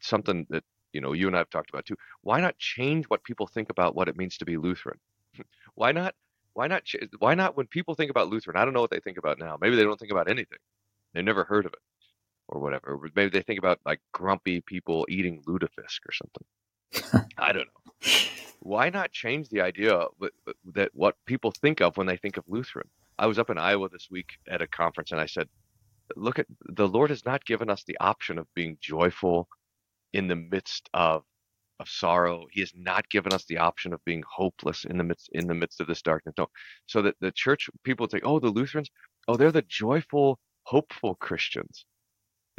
something 0.00 0.46
that 0.50 0.64
you 0.92 1.00
know 1.00 1.12
you 1.12 1.26
and 1.26 1.36
I 1.36 1.40
have 1.40 1.50
talked 1.50 1.70
about 1.70 1.86
too. 1.86 1.96
Why 2.22 2.40
not 2.40 2.58
change 2.58 3.06
what 3.06 3.24
people 3.24 3.46
think 3.46 3.70
about 3.70 3.94
what 3.94 4.08
it 4.08 4.16
means 4.16 4.38
to 4.38 4.44
be 4.44 4.56
Lutheran? 4.56 4.98
why 5.74 5.92
not? 5.92 6.14
Why 6.54 6.68
not? 6.68 6.84
Why 7.18 7.34
not? 7.34 7.56
When 7.56 7.66
people 7.66 7.94
think 7.94 8.10
about 8.10 8.28
Lutheran, 8.28 8.56
I 8.56 8.64
don't 8.64 8.74
know 8.74 8.80
what 8.80 8.90
they 8.90 9.00
think 9.00 9.18
about 9.18 9.38
now. 9.38 9.58
Maybe 9.60 9.76
they 9.76 9.82
don't 9.82 9.98
think 9.98 10.12
about 10.12 10.30
anything. 10.30 10.58
They've 11.12 11.24
never 11.24 11.44
heard 11.44 11.66
of 11.66 11.72
it, 11.72 11.80
or 12.48 12.60
whatever. 12.60 12.98
maybe 13.14 13.30
they 13.30 13.42
think 13.42 13.58
about 13.58 13.80
like 13.84 14.00
grumpy 14.12 14.60
people 14.60 15.06
eating 15.08 15.42
lutefisk 15.46 16.00
or 16.08 16.12
something. 16.12 17.26
I 17.38 17.52
don't 17.52 17.66
know. 17.66 18.12
Why 18.60 18.90
not 18.90 19.12
change 19.12 19.48
the 19.48 19.60
idea 19.60 20.06
that 20.74 20.90
what 20.92 21.14
people 21.26 21.52
think 21.52 21.80
of 21.80 21.96
when 21.96 22.06
they 22.06 22.16
think 22.16 22.36
of 22.36 22.44
Lutheran? 22.48 22.88
I 23.18 23.26
was 23.26 23.38
up 23.38 23.50
in 23.50 23.58
Iowa 23.58 23.88
this 23.88 24.08
week 24.10 24.28
at 24.48 24.62
a 24.62 24.66
conference, 24.66 25.12
and 25.12 25.20
I 25.20 25.26
said, 25.26 25.48
"Look 26.16 26.38
at 26.38 26.46
the 26.66 26.88
Lord 26.88 27.10
has 27.10 27.24
not 27.24 27.44
given 27.44 27.70
us 27.70 27.84
the 27.84 27.98
option 27.98 28.38
of 28.38 28.52
being 28.54 28.78
joyful 28.80 29.48
in 30.12 30.28
the 30.28 30.36
midst 30.36 30.88
of 30.94 31.24
of 31.78 31.88
sorrow. 31.88 32.46
He 32.50 32.60
has 32.60 32.72
not 32.74 33.08
given 33.10 33.32
us 33.32 33.44
the 33.44 33.58
option 33.58 33.92
of 33.92 34.04
being 34.04 34.22
hopeless 34.28 34.84
in 34.84 34.96
the 34.98 35.04
midst 35.04 35.28
in 35.32 35.46
the 35.46 35.54
midst 35.54 35.80
of 35.80 35.86
this 35.86 36.02
darkness. 36.02 36.34
No. 36.38 36.48
So 36.86 37.02
that 37.02 37.16
the 37.20 37.32
church 37.32 37.68
people 37.84 38.08
say, 38.08 38.20
oh, 38.22 38.40
the 38.40 38.48
Lutherans, 38.48 38.90
oh, 39.28 39.36
they're 39.36 39.52
the 39.52 39.62
joyful, 39.62 40.38
hopeful 40.64 41.14
Christians 41.16 41.84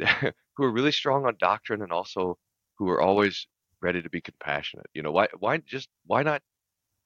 who 0.00 0.64
are 0.64 0.70
really 0.70 0.92
strong 0.92 1.26
on 1.26 1.36
doctrine 1.38 1.82
and 1.82 1.92
also 1.92 2.38
who 2.76 2.88
are 2.88 3.00
always 3.00 3.46
ready 3.80 4.02
to 4.02 4.10
be 4.10 4.20
compassionate. 4.20 4.86
You 4.94 5.02
know, 5.02 5.12
why 5.12 5.28
why 5.38 5.58
just 5.58 5.88
why 6.06 6.22
not 6.22 6.42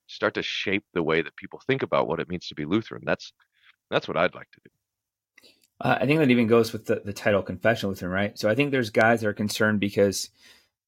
start 0.07 0.35
to 0.35 0.43
shape 0.43 0.85
the 0.95 1.03
way 1.03 1.23
that 1.23 1.37
people 1.37 1.61
think 1.67 1.83
about 1.83 2.07
what 2.07 2.21
it 2.21 2.29
means 2.29 2.49
to 2.49 2.55
be 2.55 2.65
Lutheran? 2.65 3.03
That's 3.05 3.33
that's 3.91 4.09
what 4.09 4.17
I'd 4.17 4.35
like 4.35 4.51
to 4.53 4.61
do. 4.65 4.71
Uh, 5.81 5.99
I 6.01 6.07
think 6.07 6.21
that 6.21 6.31
even 6.31 6.47
goes 6.47 6.73
with 6.73 6.87
the, 6.87 7.03
the 7.05 7.13
title 7.13 7.43
confessional 7.43 7.91
Lutheran, 7.91 8.13
right? 8.13 8.39
So 8.39 8.49
I 8.49 8.55
think 8.55 8.71
there's 8.71 8.91
guys 8.91 9.21
that 9.21 9.29
are 9.29 9.35
concerned 9.35 9.81
because 9.81 10.31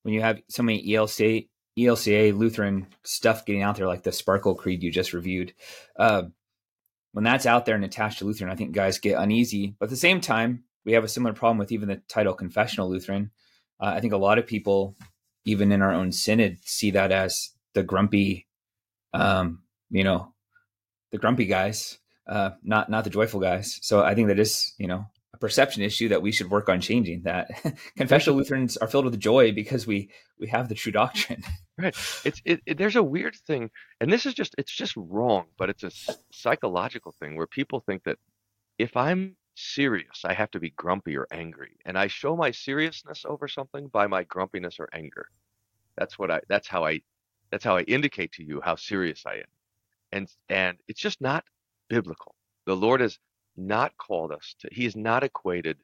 when 0.02 0.14
you 0.14 0.20
have 0.20 0.40
so 0.48 0.62
many 0.62 0.86
ELCA, 0.86 1.48
ELCA 1.76 2.36
Lutheran 2.36 2.86
stuff 3.02 3.44
getting 3.44 3.62
out 3.62 3.76
there, 3.76 3.88
like 3.88 4.04
the 4.04 4.12
Sparkle 4.12 4.54
Creed 4.54 4.82
you 4.82 4.92
just 4.92 5.12
reviewed, 5.12 5.52
uh, 5.98 6.22
when 7.12 7.24
that's 7.24 7.46
out 7.46 7.66
there 7.66 7.74
and 7.74 7.84
attached 7.84 8.18
to 8.18 8.24
Lutheran, 8.24 8.50
I 8.50 8.56
think 8.56 8.72
guys 8.72 8.98
get 8.98 9.18
uneasy. 9.18 9.74
But 9.78 9.86
at 9.86 9.90
the 9.90 9.96
same 9.96 10.20
time, 10.20 10.64
we 10.84 10.92
have 10.92 11.04
a 11.04 11.08
similar 11.08 11.32
problem 11.34 11.58
with 11.58 11.72
even 11.72 11.88
the 11.88 12.02
title 12.08 12.34
confessional 12.34 12.88
Lutheran. 12.88 13.30
Uh, 13.80 13.92
I 13.96 14.00
think 14.00 14.12
a 14.12 14.18
lot 14.18 14.38
of 14.38 14.46
people, 14.46 14.96
even 15.44 15.72
in 15.72 15.82
our 15.82 15.92
own 15.92 16.12
synod, 16.12 16.58
see 16.64 16.90
that 16.92 17.10
as 17.10 17.50
the 17.72 17.82
grumpy, 17.82 18.43
um, 19.14 19.62
you 19.90 20.04
know, 20.04 20.34
the 21.12 21.18
grumpy 21.18 21.46
guys, 21.46 21.98
uh, 22.28 22.50
not 22.62 22.90
not 22.90 23.04
the 23.04 23.10
joyful 23.10 23.40
guys. 23.40 23.78
So 23.82 24.02
I 24.02 24.14
think 24.14 24.28
that 24.28 24.38
is, 24.38 24.74
you 24.78 24.86
know, 24.86 25.06
a 25.32 25.38
perception 25.38 25.82
issue 25.82 26.08
that 26.08 26.22
we 26.22 26.32
should 26.32 26.50
work 26.50 26.68
on 26.68 26.80
changing. 26.80 27.22
That 27.22 27.50
confessional 27.96 28.36
Lutherans 28.36 28.76
are 28.76 28.88
filled 28.88 29.04
with 29.04 29.18
joy 29.20 29.52
because 29.52 29.86
we 29.86 30.10
we 30.38 30.48
have 30.48 30.68
the 30.68 30.74
true 30.74 30.92
doctrine. 30.92 31.42
Right. 31.76 31.96
It's 32.24 32.40
it, 32.44 32.60
it, 32.66 32.78
there's 32.78 32.94
a 32.94 33.02
weird 33.02 33.34
thing, 33.34 33.68
and 34.00 34.12
this 34.12 34.26
is 34.26 34.34
just 34.34 34.54
it's 34.56 34.72
just 34.72 34.94
wrong, 34.96 35.46
but 35.58 35.70
it's 35.70 35.82
a 35.82 35.90
psychological 36.30 37.10
thing 37.18 37.34
where 37.34 37.48
people 37.48 37.80
think 37.80 38.04
that 38.04 38.18
if 38.78 38.96
I'm 38.96 39.34
serious, 39.56 40.22
I 40.24 40.34
have 40.34 40.52
to 40.52 40.60
be 40.60 40.70
grumpy 40.70 41.16
or 41.16 41.26
angry, 41.32 41.76
and 41.84 41.98
I 41.98 42.06
show 42.06 42.36
my 42.36 42.52
seriousness 42.52 43.24
over 43.26 43.48
something 43.48 43.88
by 43.88 44.06
my 44.06 44.22
grumpiness 44.22 44.78
or 44.78 44.88
anger. 44.92 45.26
That's 45.96 46.16
what 46.16 46.30
I. 46.30 46.40
That's 46.48 46.68
how 46.68 46.84
I. 46.84 47.00
That's 47.50 47.64
how 47.64 47.76
I 47.76 47.82
indicate 47.82 48.32
to 48.32 48.44
you 48.44 48.60
how 48.62 48.76
serious 48.76 49.24
I 49.26 49.36
am, 49.36 49.50
and 50.12 50.28
and 50.48 50.78
it's 50.88 51.00
just 51.00 51.20
not 51.20 51.44
biblical. 51.88 52.34
The 52.66 52.76
Lord 52.76 53.00
has 53.00 53.18
not 53.56 53.96
called 53.96 54.32
us 54.32 54.54
to. 54.60 54.68
He 54.72 54.84
has 54.84 54.96
not 54.96 55.22
equated 55.22 55.78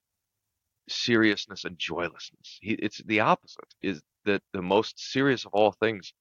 seriousness 0.89 1.65
and 1.65 1.79
joylessness. 1.79 2.59
He, 2.61 2.73
it's 2.73 3.03
the 3.05 3.21
opposite. 3.21 3.75
Is 3.83 4.03
that 4.25 4.43
the 4.53 4.63
most 4.63 4.99
serious 4.99 5.45
of 5.45 5.53
all 5.55 5.73
things, 5.73 6.13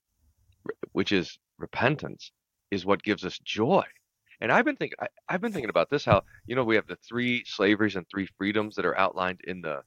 which 0.92 1.12
is 1.12 1.38
repentance, 1.58 2.32
is 2.72 2.86
what 2.86 3.04
gives 3.04 3.26
us 3.26 3.40
joy. 3.40 3.84
And 4.42 4.52
I've 4.52 4.66
been 4.66 4.76
thinking, 4.76 4.98
I, 5.02 5.34
have 5.34 5.42
been 5.42 5.52
thinking 5.52 5.70
about 5.70 5.90
this. 5.90 6.06
How 6.06 6.22
you 6.46 6.56
know 6.56 6.64
we 6.64 6.76
have 6.76 6.88
the 6.88 6.98
three 7.08 7.44
slaveries 7.46 7.96
and 7.96 8.06
three 8.10 8.28
freedoms 8.38 8.76
that 8.76 8.86
are 8.86 8.98
outlined 8.98 9.42
in 9.46 9.62
the 9.62 9.82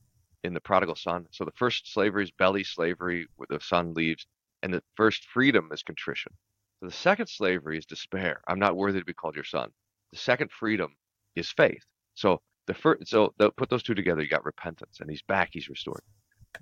in 0.45 0.55
the 0.55 0.61
prodigal 0.61 0.97
son. 0.97 1.27
So 1.31 1.45
the 1.45 1.53
first 1.53 1.93
slavery 1.93 2.25
is 2.25 2.31
belly 2.33 2.65
slavery, 2.65 3.27
where 3.37 3.47
the 3.49 3.61
son 3.61 3.95
leaves, 3.95 4.27
and 4.63 4.73
the 4.73 4.83
first 4.97 5.27
freedom 5.33 5.69
is 5.73 5.83
contrition. 5.83 6.33
So 6.81 6.87
the 6.87 6.93
second 6.93 7.29
slavery 7.29 7.79
is 7.79 7.87
despair. 7.87 8.43
I'm 8.49 8.59
not 8.59 8.77
worthy 8.77 8.99
to 8.99 9.05
be 9.05 9.15
called 9.15 9.35
your 9.35 9.45
son. 9.45 9.71
The 10.13 10.19
second 10.19 10.51
freedom 10.51 10.97
is 11.37 11.51
faith. 11.51 11.83
So 12.15 12.41
the 12.67 12.75
first, 12.75 13.09
so 13.09 13.35
the, 13.39 13.51
put 13.51 13.71
those 13.71 13.83
two 13.83 13.95
together, 13.95 14.23
you 14.23 14.29
got 14.29 14.45
repentance, 14.45 14.99
and 15.01 15.11
he's 15.11 15.23
back, 15.23 15.51
he's 15.53 15.69
restored. 15.69 16.03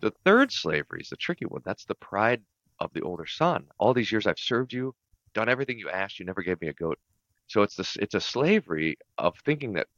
The 0.00 0.12
third 0.24 0.52
slavery 0.52 1.00
is 1.00 1.08
the 1.08 1.16
tricky 1.16 1.46
one. 1.46 1.62
That's 1.64 1.84
the 1.84 1.96
pride 1.96 2.42
of 2.78 2.92
the 2.92 3.02
older 3.02 3.26
son. 3.26 3.66
All 3.78 3.92
these 3.92 4.10
years 4.12 4.26
I've 4.26 4.38
served 4.38 4.72
you, 4.72 4.94
done 5.34 5.48
everything 5.48 5.78
you 5.78 5.90
asked, 5.90 6.18
you 6.18 6.24
never 6.24 6.42
gave 6.42 6.60
me 6.60 6.68
a 6.68 6.72
goat. 6.72 6.98
So 7.48 7.62
it's 7.62 7.74
this, 7.74 7.96
it's 7.96 8.14
a 8.14 8.20
slavery 8.20 8.96
of 9.18 9.34
thinking 9.44 9.72
that 9.74 9.88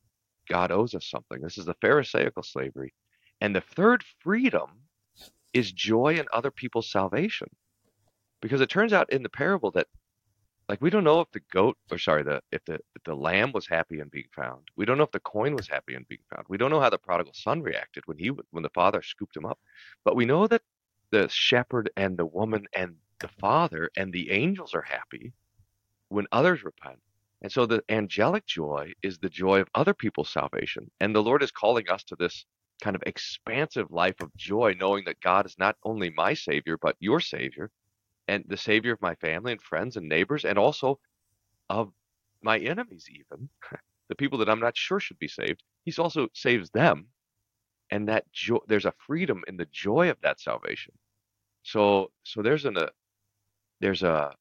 God 0.49 0.73
owes 0.73 0.95
us 0.95 1.07
something. 1.09 1.41
This 1.41 1.59
is 1.59 1.67
the 1.67 1.75
Pharisaical 1.75 2.43
slavery. 2.43 2.93
And 3.41 3.55
the 3.55 3.61
third 3.61 4.05
freedom 4.21 4.71
is 5.53 5.73
joy 5.73 6.15
in 6.15 6.27
other 6.33 6.51
people's 6.51 6.91
salvation. 6.91 7.49
Because 8.43 8.61
it 8.61 8.69
turns 8.69 8.93
out 8.93 9.11
in 9.11 9.23
the 9.23 9.31
parable 9.31 9.71
that 9.71 9.87
like 10.69 10.81
we 10.81 10.91
don't 10.91 11.05
know 11.05 11.21
if 11.21 11.31
the 11.33 11.43
goat 11.53 11.77
or 11.91 11.99
sorry 11.99 12.23
the 12.23 12.41
if 12.51 12.65
the 12.65 12.75
if 12.75 13.03
the 13.05 13.15
lamb 13.15 13.53
was 13.53 13.67
happy 13.67 14.01
in 14.01 14.09
being 14.09 14.29
found. 14.35 14.69
We 14.77 14.85
don't 14.85 14.99
know 14.99 15.05
if 15.05 15.13
the 15.13 15.21
coin 15.21 15.55
was 15.55 15.69
happy 15.69 15.95
in 15.95 16.05
being 16.09 16.23
found. 16.35 16.47
We 16.49 16.57
don't 16.59 16.71
know 16.71 16.81
how 16.81 16.91
the 16.91 16.99
prodigal 16.99 17.35
son 17.35 17.63
reacted 17.63 18.05
when 18.07 18.19
he 18.19 18.29
when 18.51 18.63
the 18.63 18.71
father 18.71 19.03
scooped 19.03 19.37
him 19.37 19.47
up. 19.47 19.59
But 20.05 20.17
we 20.17 20.25
know 20.25 20.47
that 20.47 20.63
the 21.11 21.29
shepherd 21.29 21.91
and 21.97 22.17
the 22.17 22.27
woman 22.27 22.67
and 22.75 22.97
the 23.21 23.29
father 23.29 23.91
and 23.97 24.13
the 24.13 24.31
angels 24.31 24.75
are 24.75 24.83
happy 24.83 25.33
when 26.09 26.27
others 26.33 26.65
repent. 26.65 27.01
And 27.43 27.53
so 27.53 27.67
the 27.67 27.83
angelic 27.89 28.47
joy 28.47 28.93
is 29.03 29.19
the 29.19 29.29
joy 29.29 29.61
of 29.61 29.69
other 29.75 29.95
people's 29.95 30.31
salvation. 30.31 30.91
And 31.01 31.15
the 31.15 31.23
lord 31.23 31.43
is 31.43 31.51
calling 31.51 31.89
us 31.91 32.05
to 32.05 32.17
this 32.17 32.47
kind 32.83 32.97
of 32.97 33.03
expansive 33.07 33.91
life 33.91 34.21
of 34.21 34.35
joy 34.37 34.75
knowing 34.79 35.05
that 35.05 35.21
god 35.21 35.47
is 35.47 35.57
not 35.59 35.77
only 35.85 36.11
my 36.11 36.35
savior 36.35 36.77
but 36.77 36.97
your 36.99 37.21
savior 37.21 37.71
and 38.33 38.45
the 38.49 38.57
savior 38.57 38.93
of 38.93 39.03
my 39.03 39.15
family 39.17 39.53
and 39.53 39.63
friends 39.63 39.97
and 39.97 40.09
neighbors 40.09 40.45
and 40.45 40.59
also 40.59 40.99
of 41.69 41.93
my 42.43 42.59
enemies 42.59 43.07
even 43.11 43.49
the 44.09 44.15
people 44.15 44.39
that 44.39 44.49
i'm 44.49 44.61
not 44.61 44.77
sure 44.77 45.01
should 45.01 45.19
be 45.19 45.29
saved 45.29 45.63
he's 45.85 45.99
also 45.99 46.29
saves 46.35 46.71
them. 46.71 47.07
And 47.91 48.09
that 48.09 48.31
joy 48.33 48.59
there's 48.69 48.87
a 48.87 48.95
freedom 49.07 49.43
in 49.47 49.57
the 49.57 49.67
joy 49.71 50.11
of 50.11 50.17
that 50.23 50.41
salvation. 50.41 50.95
So 51.63 52.11
so 52.25 52.43
there's 52.43 52.65
an 52.65 52.77
a 52.79 52.89
there's 53.81 54.03
a 54.03 54.35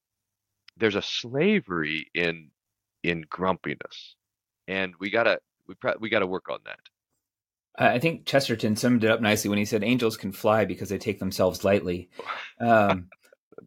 there's 0.77 0.95
a 0.95 1.01
slavery 1.01 2.09
in 2.13 2.51
in 3.03 3.25
grumpiness. 3.29 4.15
And 4.67 4.93
we 4.99 5.09
gotta 5.09 5.39
we 5.67 5.75
pro- 5.75 5.97
we 5.99 6.09
gotta 6.09 6.27
work 6.27 6.49
on 6.49 6.59
that. 6.65 6.79
I 7.77 7.99
think 7.99 8.25
Chesterton 8.25 8.75
summed 8.75 9.03
it 9.03 9.09
up 9.09 9.21
nicely 9.21 9.49
when 9.49 9.57
he 9.57 9.65
said, 9.65 9.83
"Angels 9.83 10.17
can 10.17 10.31
fly 10.31 10.65
because 10.65 10.89
they 10.89 10.97
take 10.97 11.19
themselves 11.19 11.63
lightly." 11.63 12.09
Um, 12.59 13.09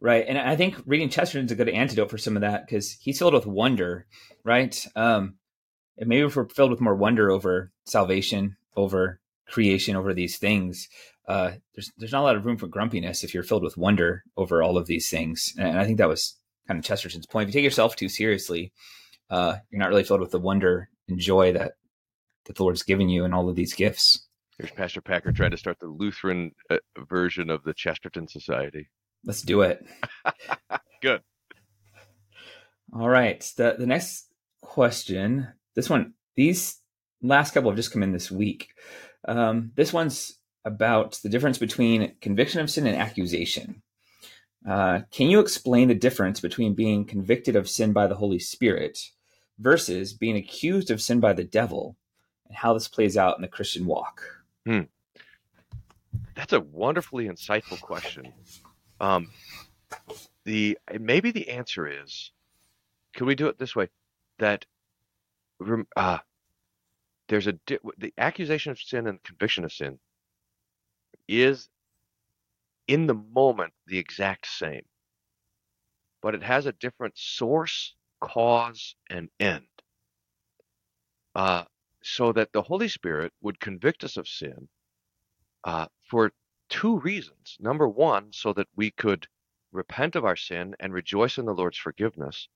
right? 0.01 0.25
And 0.27 0.37
i 0.37 0.55
think 0.55 0.75
reading 0.85 1.09
chesterton's 1.09 1.51
a 1.51 1.55
good 1.55 1.69
antidote 1.69 2.09
for 2.09 2.17
some 2.17 2.35
of 2.35 2.41
that 2.41 2.65
because 2.65 2.97
he's 2.99 3.19
filled 3.19 3.33
with 3.33 3.45
wonder 3.45 4.05
right? 4.43 4.85
Um 4.95 5.35
and 5.97 6.09
maybe 6.09 6.25
if 6.25 6.35
we're 6.35 6.49
filled 6.49 6.71
with 6.71 6.81
more 6.81 6.95
wonder 6.95 7.31
over 7.31 7.71
salvation 7.85 8.57
over 8.75 9.19
creation 9.47 9.95
over 9.95 10.13
these 10.13 10.37
things 10.37 10.89
uh 11.27 11.51
there's 11.73 11.91
there's 11.97 12.11
not 12.11 12.21
a 12.21 12.23
lot 12.23 12.35
of 12.35 12.45
room 12.45 12.57
for 12.57 12.67
grumpiness 12.67 13.23
if 13.23 13.33
you're 13.33 13.43
filled 13.43 13.63
with 13.63 13.77
wonder 13.77 14.23
over 14.37 14.61
all 14.61 14.77
of 14.77 14.87
these 14.87 15.09
things. 15.09 15.53
And 15.57 15.79
i 15.79 15.85
think 15.85 15.97
that 15.97 16.09
was 16.09 16.37
kind 16.67 16.79
of 16.79 16.83
chesterton's 16.85 17.27
point. 17.27 17.47
If 17.47 17.55
you 17.55 17.59
take 17.59 17.65
yourself 17.65 17.95
too 17.95 18.09
seriously 18.09 18.71
uh 19.29 19.57
you're 19.69 19.79
not 19.79 19.89
really 19.89 20.03
filled 20.03 20.21
with 20.21 20.31
the 20.31 20.39
wonder 20.39 20.89
and 21.07 21.19
joy 21.19 21.53
that 21.53 21.73
that 22.45 22.55
the 22.55 22.63
lord's 22.63 22.83
given 22.83 23.09
you 23.09 23.25
and 23.25 23.33
all 23.33 23.49
of 23.49 23.55
these 23.55 23.73
gifts. 23.73 24.27
Here's 24.57 24.71
Pastor 24.71 25.01
Packer 25.01 25.33
trying 25.33 25.51
to 25.51 25.57
start 25.57 25.79
the 25.79 25.87
Lutheran 25.87 26.51
uh, 26.69 26.77
version 27.09 27.49
of 27.49 27.63
the 27.63 27.73
Chesterton 27.73 28.27
Society. 28.27 28.87
Let's 29.25 29.41
do 29.41 29.61
it. 29.61 29.85
Good. 31.01 31.21
All 32.93 33.09
right. 33.09 33.41
The 33.57 33.75
the 33.77 33.87
next 33.87 34.27
question. 34.61 35.47
This 35.75 35.89
one. 35.89 36.13
These 36.35 36.81
last 37.21 37.53
couple 37.53 37.69
have 37.69 37.77
just 37.77 37.91
come 37.91 38.03
in 38.03 38.11
this 38.11 38.29
week. 38.31 38.69
Um, 39.27 39.71
this 39.75 39.93
one's 39.93 40.39
about 40.65 41.19
the 41.23 41.29
difference 41.29 41.57
between 41.57 42.15
conviction 42.21 42.59
of 42.59 42.69
sin 42.69 42.87
and 42.87 42.97
accusation. 42.97 43.81
Uh, 44.67 45.01
can 45.11 45.29
you 45.29 45.39
explain 45.39 45.87
the 45.87 45.95
difference 45.95 46.39
between 46.39 46.73
being 46.73 47.05
convicted 47.05 47.55
of 47.55 47.69
sin 47.69 47.93
by 47.93 48.07
the 48.07 48.15
Holy 48.15 48.39
Spirit 48.39 48.99
versus 49.59 50.13
being 50.13 50.35
accused 50.35 50.89
of 50.89 51.01
sin 51.01 51.19
by 51.19 51.33
the 51.33 51.43
devil 51.43 51.95
and 52.47 52.57
how 52.57 52.73
this 52.73 52.87
plays 52.87 53.15
out 53.15 53.37
in 53.37 53.43
the 53.43 53.47
Christian 53.47 53.85
walk? 53.85 54.23
Hmm. 54.65 54.81
That's 56.35 56.53
a 56.53 56.59
wonderfully 56.59 57.27
insightful 57.27 57.79
question. 57.79 58.33
Um, 58.99 59.29
the 60.45 60.77
maybe 60.99 61.31
the 61.31 61.49
answer 61.49 61.87
is, 61.87 62.31
can 63.13 63.27
we 63.27 63.35
do 63.35 63.47
it 63.47 63.57
this 63.57 63.75
way? 63.75 63.89
That 64.39 64.65
uh, 65.95 66.19
there's 67.27 67.47
a 67.47 67.53
the 67.97 68.13
accusation 68.17 68.71
of 68.71 68.79
sin 68.79 69.07
and 69.07 69.23
conviction 69.23 69.63
of 69.65 69.71
sin 69.73 69.99
is 71.27 71.69
in 72.87 73.07
the 73.07 73.13
moment 73.13 73.73
the 73.87 73.97
exact 73.97 74.47
same, 74.47 74.85
but 76.21 76.35
it 76.35 76.43
has 76.43 76.65
a 76.65 76.73
different 76.73 77.17
source, 77.17 77.95
cause, 78.21 78.95
and 79.09 79.29
end. 79.39 79.65
Uh, 81.33 81.63
so 82.01 82.31
that 82.31 82.53
the 82.53 82.61
Holy 82.61 82.87
Spirit 82.87 83.33
would 83.41 83.59
convict 83.59 84.03
us 84.03 84.15
of 84.15 84.27
sin 84.27 84.67
uh, 85.63 85.87
for 86.09 86.31
two 86.69 86.99
reasons. 86.99 87.57
Number 87.59 87.87
one, 87.87 88.33
so 88.33 88.53
that 88.53 88.67
we 88.75 88.91
could 88.91 89.27
repent 89.71 90.15
of 90.15 90.25
our 90.25 90.35
sin 90.35 90.75
and 90.79 90.93
rejoice 90.93 91.37
in 91.37 91.45
the 91.45 91.53
Lord's 91.53 91.77
forgiveness, 91.77 92.47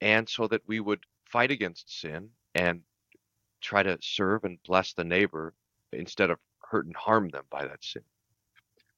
and 0.00 0.28
so 0.28 0.46
that 0.48 0.62
we 0.66 0.80
would 0.80 1.04
fight 1.24 1.50
against 1.50 2.00
sin 2.00 2.30
and 2.54 2.82
try 3.60 3.82
to 3.82 3.98
serve 4.00 4.44
and 4.44 4.62
bless 4.64 4.92
the 4.92 5.04
neighbor 5.04 5.54
instead 5.92 6.30
of 6.30 6.38
hurt 6.58 6.86
and 6.86 6.96
harm 6.96 7.28
them 7.30 7.44
by 7.50 7.64
that 7.64 7.82
sin. 7.82 8.02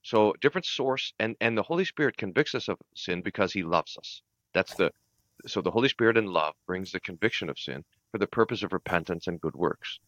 So 0.03 0.35
different 0.41 0.67
source 0.67 1.13
and 1.19 1.37
and 1.41 1.57
the 1.57 1.63
Holy 1.63 1.85
Spirit 1.85 2.17
convicts 2.17 2.55
us 2.55 2.69
of 2.69 2.79
sin 2.95 3.23
because 3.23 3.53
he 3.53 3.63
loves 3.63 3.97
us. 3.97 4.23
That's 4.53 4.75
the 4.75 4.91
so 5.47 5.61
the 5.61 5.71
Holy 5.71 5.89
Spirit 5.89 6.17
in 6.17 6.27
love 6.27 6.55
brings 6.67 6.93
the 6.93 7.01
conviction 7.01 7.49
of 7.49 7.59
sin 7.59 7.85
for 8.11 8.19
the 8.19 8.27
purpose 8.27 8.63
of 8.63 8.73
repentance 8.73 9.27
and 9.27 9.41
good 9.41 9.57
works. 9.57 9.99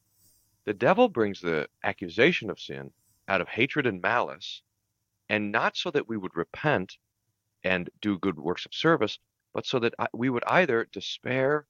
The 0.64 0.74
devil 0.74 1.08
brings 1.08 1.40
the 1.40 1.68
accusation 1.84 2.50
of 2.50 2.60
sin 2.60 2.92
out 3.28 3.40
of 3.40 3.48
hatred 3.48 3.86
and 3.86 4.00
malice, 4.00 4.62
and 5.28 5.52
not 5.52 5.76
so 5.76 5.90
that 5.90 6.08
we 6.08 6.16
would 6.16 6.36
repent 6.36 6.96
and 7.64 7.90
do 8.00 8.18
good 8.18 8.38
works 8.38 8.64
of 8.66 8.74
service, 8.74 9.18
but 9.52 9.66
so 9.66 9.78
that 9.78 9.94
we 10.12 10.30
would 10.30 10.44
either 10.46 10.88
despair 10.92 11.66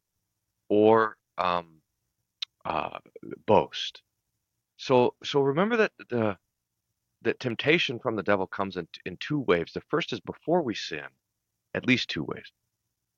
or 0.69 1.17
um, 1.39 1.81
uh, 2.65 2.99
boast. 3.47 4.03
So, 4.77 5.15
so 5.25 5.41
remember 5.41 5.77
that 5.79 5.93
the 6.11 6.37
that 7.23 7.41
temptation 7.41 7.99
from 7.99 8.15
the 8.15 8.23
devil 8.23 8.47
comes 8.47 8.77
in 8.77 8.87
in 9.05 9.17
two 9.17 9.41
waves. 9.41 9.73
The 9.73 9.81
first 9.81 10.13
is 10.13 10.21
before 10.21 10.63
we 10.63 10.75
sin, 10.75 11.07
at 11.75 11.87
least 11.87 12.11
two 12.11 12.23
ways, 12.23 12.53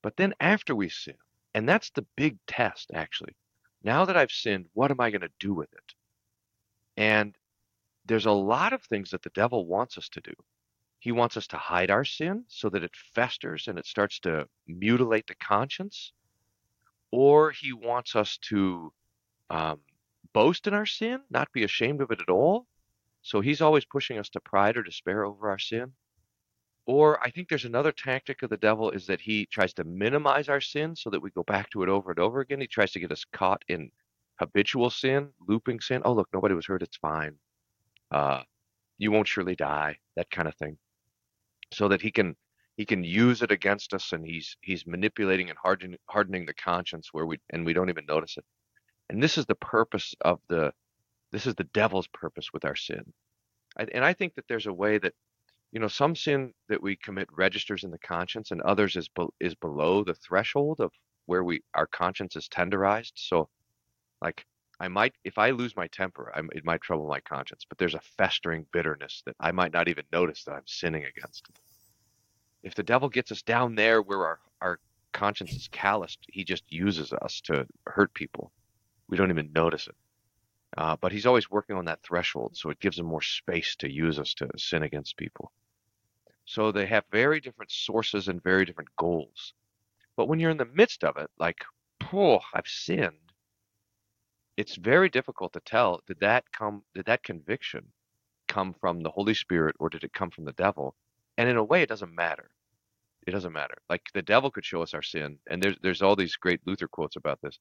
but 0.02 0.16
then 0.16 0.34
after 0.40 0.74
we 0.74 0.88
sin, 0.88 1.16
and 1.54 1.68
that's 1.68 1.90
the 1.90 2.06
big 2.16 2.38
test 2.46 2.90
actually. 2.94 3.34
Now 3.82 4.04
that 4.04 4.16
I've 4.16 4.32
sinned, 4.32 4.66
what 4.72 4.90
am 4.90 5.00
I 5.00 5.10
going 5.10 5.22
to 5.22 5.30
do 5.38 5.54
with 5.54 5.72
it? 5.72 5.94
And 6.96 7.36
there's 8.08 8.26
a 8.26 8.32
lot 8.32 8.72
of 8.72 8.82
things 8.82 9.10
that 9.10 9.22
the 9.22 9.30
devil 9.30 9.66
wants 9.66 9.98
us 9.98 10.08
to 10.10 10.20
do. 10.20 10.32
He 10.98 11.12
wants 11.12 11.36
us 11.36 11.46
to 11.48 11.56
hide 11.56 11.90
our 11.90 12.04
sin 12.04 12.44
so 12.48 12.68
that 12.70 12.82
it 12.82 12.96
festers 13.14 13.68
and 13.68 13.78
it 13.78 13.86
starts 13.86 14.18
to 14.20 14.48
mutilate 14.66 15.26
the 15.26 15.36
conscience. 15.36 16.12
Or 17.12 17.52
he 17.52 17.72
wants 17.72 18.16
us 18.16 18.38
to 18.48 18.92
um, 19.50 19.80
boast 20.32 20.66
in 20.66 20.74
our 20.74 20.86
sin, 20.86 21.20
not 21.30 21.52
be 21.52 21.64
ashamed 21.64 22.00
of 22.00 22.10
it 22.10 22.20
at 22.20 22.30
all. 22.30 22.66
So 23.22 23.40
he's 23.40 23.60
always 23.60 23.84
pushing 23.84 24.18
us 24.18 24.28
to 24.30 24.40
pride 24.40 24.76
or 24.76 24.82
despair 24.82 25.24
over 25.24 25.50
our 25.50 25.58
sin. 25.58 25.92
Or 26.86 27.22
I 27.22 27.30
think 27.30 27.48
there's 27.48 27.66
another 27.66 27.92
tactic 27.92 28.42
of 28.42 28.50
the 28.50 28.56
devil 28.56 28.90
is 28.90 29.06
that 29.06 29.20
he 29.20 29.46
tries 29.46 29.74
to 29.74 29.84
minimize 29.84 30.48
our 30.48 30.60
sin 30.60 30.96
so 30.96 31.10
that 31.10 31.20
we 31.20 31.30
go 31.30 31.42
back 31.42 31.68
to 31.70 31.82
it 31.82 31.88
over 31.90 32.10
and 32.10 32.18
over 32.18 32.40
again. 32.40 32.60
He 32.60 32.66
tries 32.66 32.92
to 32.92 33.00
get 33.00 33.12
us 33.12 33.24
caught 33.32 33.62
in 33.68 33.90
habitual 34.36 34.88
sin, 34.88 35.28
looping 35.46 35.80
sin. 35.80 36.02
Oh, 36.04 36.14
look, 36.14 36.28
nobody 36.32 36.54
was 36.54 36.66
hurt. 36.66 36.82
It's 36.82 36.96
fine. 36.96 37.38
Uh, 38.10 38.42
you 38.98 39.10
won't 39.10 39.28
surely 39.28 39.54
die. 39.56 39.98
That 40.16 40.30
kind 40.30 40.48
of 40.48 40.54
thing. 40.56 40.78
So 41.72 41.88
that 41.88 42.02
he 42.02 42.10
can 42.10 42.36
he 42.76 42.84
can 42.86 43.04
use 43.04 43.42
it 43.42 43.50
against 43.50 43.94
us, 43.94 44.12
and 44.12 44.24
he's 44.24 44.56
he's 44.60 44.86
manipulating 44.86 45.50
and 45.50 45.58
hardening 45.58 45.98
hardening 46.06 46.46
the 46.46 46.54
conscience 46.54 47.08
where 47.12 47.26
we 47.26 47.38
and 47.50 47.66
we 47.66 47.72
don't 47.72 47.90
even 47.90 48.06
notice 48.06 48.36
it. 48.36 48.44
And 49.10 49.22
this 49.22 49.38
is 49.38 49.46
the 49.46 49.54
purpose 49.54 50.14
of 50.22 50.40
the 50.48 50.72
this 51.32 51.46
is 51.46 51.54
the 51.54 51.64
devil's 51.64 52.08
purpose 52.08 52.52
with 52.52 52.64
our 52.64 52.76
sin. 52.76 53.12
I, 53.78 53.86
and 53.94 54.04
I 54.04 54.12
think 54.14 54.34
that 54.34 54.46
there's 54.48 54.66
a 54.66 54.72
way 54.72 54.98
that 54.98 55.14
you 55.72 55.80
know 55.80 55.88
some 55.88 56.16
sin 56.16 56.54
that 56.68 56.82
we 56.82 56.96
commit 56.96 57.28
registers 57.36 57.84
in 57.84 57.90
the 57.90 57.98
conscience 57.98 58.50
and 58.50 58.62
others 58.62 58.96
is 58.96 59.08
be, 59.08 59.26
is 59.40 59.54
below 59.54 60.04
the 60.04 60.14
threshold 60.14 60.80
of 60.80 60.92
where 61.26 61.44
we 61.44 61.62
our 61.74 61.86
conscience 61.86 62.36
is 62.36 62.48
tenderized 62.48 63.12
so 63.16 63.48
like 64.22 64.46
i 64.80 64.88
might 64.88 65.14
if 65.24 65.38
i 65.38 65.50
lose 65.50 65.76
my 65.76 65.86
temper 65.88 66.32
I'm, 66.34 66.48
it 66.52 66.64
might 66.64 66.80
trouble 66.80 67.06
my 67.06 67.20
conscience 67.20 67.64
but 67.68 67.78
there's 67.78 67.94
a 67.94 68.00
festering 68.16 68.66
bitterness 68.72 69.22
that 69.26 69.36
i 69.40 69.52
might 69.52 69.72
not 69.72 69.88
even 69.88 70.04
notice 70.12 70.44
that 70.44 70.52
i'm 70.52 70.66
sinning 70.66 71.04
against 71.04 71.48
if 72.62 72.74
the 72.74 72.82
devil 72.82 73.08
gets 73.08 73.32
us 73.32 73.42
down 73.42 73.74
there 73.74 74.02
where 74.02 74.24
our 74.24 74.40
our 74.60 74.80
conscience 75.12 75.52
is 75.52 75.68
calloused 75.68 76.20
he 76.28 76.44
just 76.44 76.64
uses 76.68 77.12
us 77.12 77.40
to 77.42 77.66
hurt 77.86 78.12
people 78.14 78.52
we 79.08 79.16
don't 79.16 79.30
even 79.30 79.50
notice 79.52 79.86
it 79.86 79.94
uh, 80.76 80.96
but 81.00 81.12
he's 81.12 81.26
always 81.26 81.50
working 81.50 81.76
on 81.76 81.86
that 81.86 82.02
threshold, 82.02 82.56
so 82.56 82.70
it 82.70 82.80
gives 82.80 82.98
him 82.98 83.06
more 83.06 83.22
space 83.22 83.74
to 83.76 83.90
use 83.90 84.18
us 84.18 84.34
to 84.34 84.48
sin 84.56 84.82
against 84.82 85.16
people. 85.16 85.50
So 86.44 86.72
they 86.72 86.86
have 86.86 87.04
very 87.10 87.40
different 87.40 87.70
sources 87.70 88.28
and 88.28 88.42
very 88.42 88.64
different 88.64 88.94
goals. 88.96 89.54
But 90.16 90.28
when 90.28 90.40
you're 90.40 90.50
in 90.50 90.56
the 90.56 90.64
midst 90.66 91.04
of 91.04 91.16
it, 91.16 91.30
like, 91.38 91.58
oh, 92.12 92.40
I've 92.52 92.66
sinned, 92.66 93.27
it's 94.58 94.74
very 94.74 95.08
difficult 95.08 95.52
to 95.52 95.60
tell 95.60 96.02
did 96.08 96.18
that 96.18 96.44
come 96.52 96.82
did 96.92 97.06
that 97.06 97.22
conviction 97.22 97.86
come 98.48 98.74
from 98.80 99.00
the 99.00 99.10
Holy 99.10 99.32
Spirit 99.34 99.76
or 99.78 99.88
did 99.88 100.02
it 100.02 100.12
come 100.12 100.30
from 100.30 100.44
the 100.44 100.52
devil? 100.52 100.96
And 101.38 101.48
in 101.48 101.56
a 101.56 101.62
way 101.62 101.82
it 101.82 101.88
doesn't 101.88 102.12
matter. 102.12 102.50
It 103.24 103.30
doesn't 103.30 103.52
matter. 103.52 103.76
Like 103.88 104.02
the 104.14 104.22
devil 104.22 104.50
could 104.50 104.64
show 104.64 104.82
us 104.82 104.94
our 104.94 105.02
sin, 105.02 105.38
and 105.48 105.62
there's 105.62 105.76
there's 105.80 106.02
all 106.02 106.16
these 106.16 106.34
great 106.34 106.60
Luther 106.66 106.88
quotes 106.88 107.14
about 107.14 107.40
this, 107.40 107.60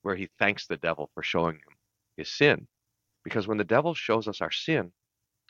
where 0.00 0.16
he 0.16 0.30
thanks 0.38 0.66
the 0.66 0.78
devil 0.78 1.10
for 1.12 1.22
showing 1.22 1.56
him 1.56 1.76
his 2.16 2.30
sin. 2.30 2.66
Because 3.22 3.46
when 3.46 3.58
the 3.58 3.64
devil 3.76 3.92
shows 3.92 4.26
us 4.26 4.40
our 4.40 4.50
sin, 4.50 4.92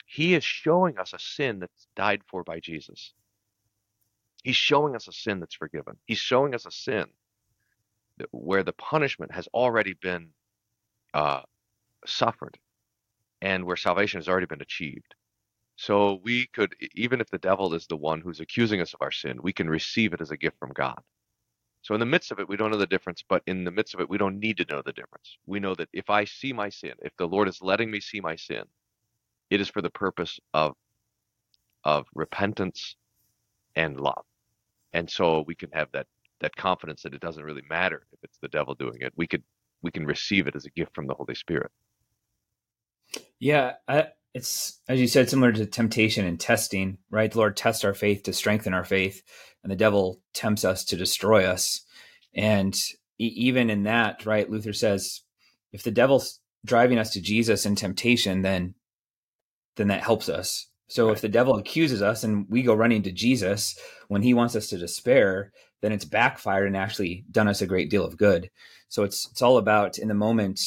he 0.05 0.33
is 0.33 0.43
showing 0.43 0.97
us 0.97 1.13
a 1.13 1.19
sin 1.19 1.59
that's 1.59 1.87
died 1.95 2.21
for 2.27 2.43
by 2.43 2.59
Jesus. 2.59 3.13
He's 4.43 4.57
showing 4.57 4.95
us 4.95 5.07
a 5.07 5.13
sin 5.13 5.39
that's 5.39 5.55
forgiven. 5.55 5.95
He's 6.05 6.17
showing 6.17 6.53
us 6.53 6.65
a 6.65 6.71
sin 6.71 7.05
where 8.31 8.63
the 8.63 8.73
punishment 8.73 9.31
has 9.31 9.47
already 9.53 9.93
been 9.93 10.31
uh, 11.13 11.41
suffered 12.05 12.57
and 13.41 13.65
where 13.65 13.75
salvation 13.75 14.19
has 14.19 14.27
already 14.27 14.45
been 14.45 14.61
achieved. 14.61 15.15
So 15.75 16.19
we 16.23 16.47
could, 16.47 16.75
even 16.93 17.21
if 17.21 17.29
the 17.29 17.39
devil 17.39 17.73
is 17.73 17.87
the 17.87 17.97
one 17.97 18.21
who's 18.21 18.39
accusing 18.39 18.81
us 18.81 18.93
of 18.93 19.01
our 19.01 19.11
sin, 19.11 19.39
we 19.41 19.53
can 19.53 19.69
receive 19.69 20.13
it 20.13 20.21
as 20.21 20.31
a 20.31 20.37
gift 20.37 20.59
from 20.59 20.71
God. 20.73 21.01
So 21.81 21.95
in 21.95 21.99
the 21.99 22.05
midst 22.05 22.31
of 22.31 22.39
it, 22.39 22.47
we 22.47 22.57
don't 22.57 22.69
know 22.69 22.77
the 22.77 22.85
difference, 22.85 23.23
but 23.27 23.41
in 23.47 23.63
the 23.63 23.71
midst 23.71 23.95
of 23.95 23.99
it, 24.01 24.09
we 24.09 24.19
don't 24.19 24.39
need 24.39 24.57
to 24.57 24.65
know 24.69 24.83
the 24.85 24.93
difference. 24.93 25.37
We 25.47 25.59
know 25.59 25.73
that 25.75 25.89
if 25.93 26.09
I 26.11 26.25
see 26.25 26.53
my 26.53 26.69
sin, 26.69 26.93
if 27.01 27.15
the 27.17 27.27
Lord 27.27 27.47
is 27.47 27.61
letting 27.61 27.89
me 27.89 27.99
see 27.99 28.21
my 28.21 28.35
sin, 28.35 28.63
it 29.49 29.59
is 29.59 29.69
for 29.69 29.81
the 29.81 29.89
purpose 29.89 30.39
of 30.53 30.75
of 31.83 32.05
repentance 32.13 32.95
and 33.75 33.99
love. 33.99 34.23
And 34.93 35.09
so 35.09 35.43
we 35.47 35.55
can 35.55 35.71
have 35.71 35.91
that 35.93 36.05
that 36.41 36.55
confidence 36.55 37.03
that 37.03 37.13
it 37.13 37.21
doesn't 37.21 37.43
really 37.43 37.63
matter 37.69 38.03
if 38.11 38.19
it's 38.23 38.37
the 38.37 38.47
devil 38.47 38.75
doing 38.75 38.97
it. 39.01 39.13
We 39.15 39.27
could 39.27 39.43
we 39.81 39.91
can 39.91 40.05
receive 40.05 40.47
it 40.47 40.55
as 40.55 40.65
a 40.65 40.69
gift 40.71 40.93
from 40.95 41.07
the 41.07 41.13
Holy 41.13 41.35
Spirit. 41.35 41.71
Yeah, 43.39 43.73
I, 43.87 44.07
it's 44.33 44.79
as 44.87 44.99
you 44.99 45.07
said, 45.07 45.29
similar 45.29 45.51
to 45.51 45.65
temptation 45.65 46.25
and 46.25 46.39
testing, 46.39 46.97
right? 47.09 47.31
The 47.31 47.37
Lord 47.37 47.57
tests 47.57 47.83
our 47.83 47.93
faith 47.93 48.23
to 48.23 48.33
strengthen 48.33 48.73
our 48.73 48.85
faith, 48.85 49.21
and 49.63 49.71
the 49.71 49.75
devil 49.75 50.21
tempts 50.33 50.63
us 50.63 50.85
to 50.85 50.95
destroy 50.95 51.45
us. 51.45 51.81
And 52.33 52.79
even 53.19 53.69
in 53.69 53.83
that, 53.83 54.25
right, 54.25 54.49
Luther 54.49 54.73
says, 54.73 55.21
if 55.73 55.83
the 55.83 55.91
devil's 55.91 56.39
driving 56.65 56.97
us 56.97 57.11
to 57.11 57.21
Jesus 57.21 57.65
in 57.65 57.75
temptation, 57.75 58.41
then 58.41 58.75
then 59.77 59.87
that 59.87 60.03
helps 60.03 60.27
us. 60.29 60.67
So 60.87 61.07
right. 61.07 61.13
if 61.13 61.21
the 61.21 61.29
devil 61.29 61.55
accuses 61.55 62.01
us 62.01 62.23
and 62.23 62.45
we 62.49 62.61
go 62.61 62.73
running 62.73 63.03
to 63.03 63.11
Jesus 63.11 63.79
when 64.09 64.21
he 64.21 64.33
wants 64.33 64.55
us 64.55 64.67
to 64.67 64.77
despair, 64.77 65.53
then 65.81 65.91
it's 65.91 66.05
backfired 66.05 66.67
and 66.67 66.77
actually 66.77 67.25
done 67.29 67.47
us 67.47 67.61
a 67.61 67.67
great 67.67 67.89
deal 67.89 68.05
of 68.05 68.17
good. 68.17 68.49
So 68.89 69.03
it's 69.03 69.27
it's 69.31 69.41
all 69.41 69.57
about 69.57 69.97
in 69.97 70.07
the 70.07 70.13
moment 70.13 70.59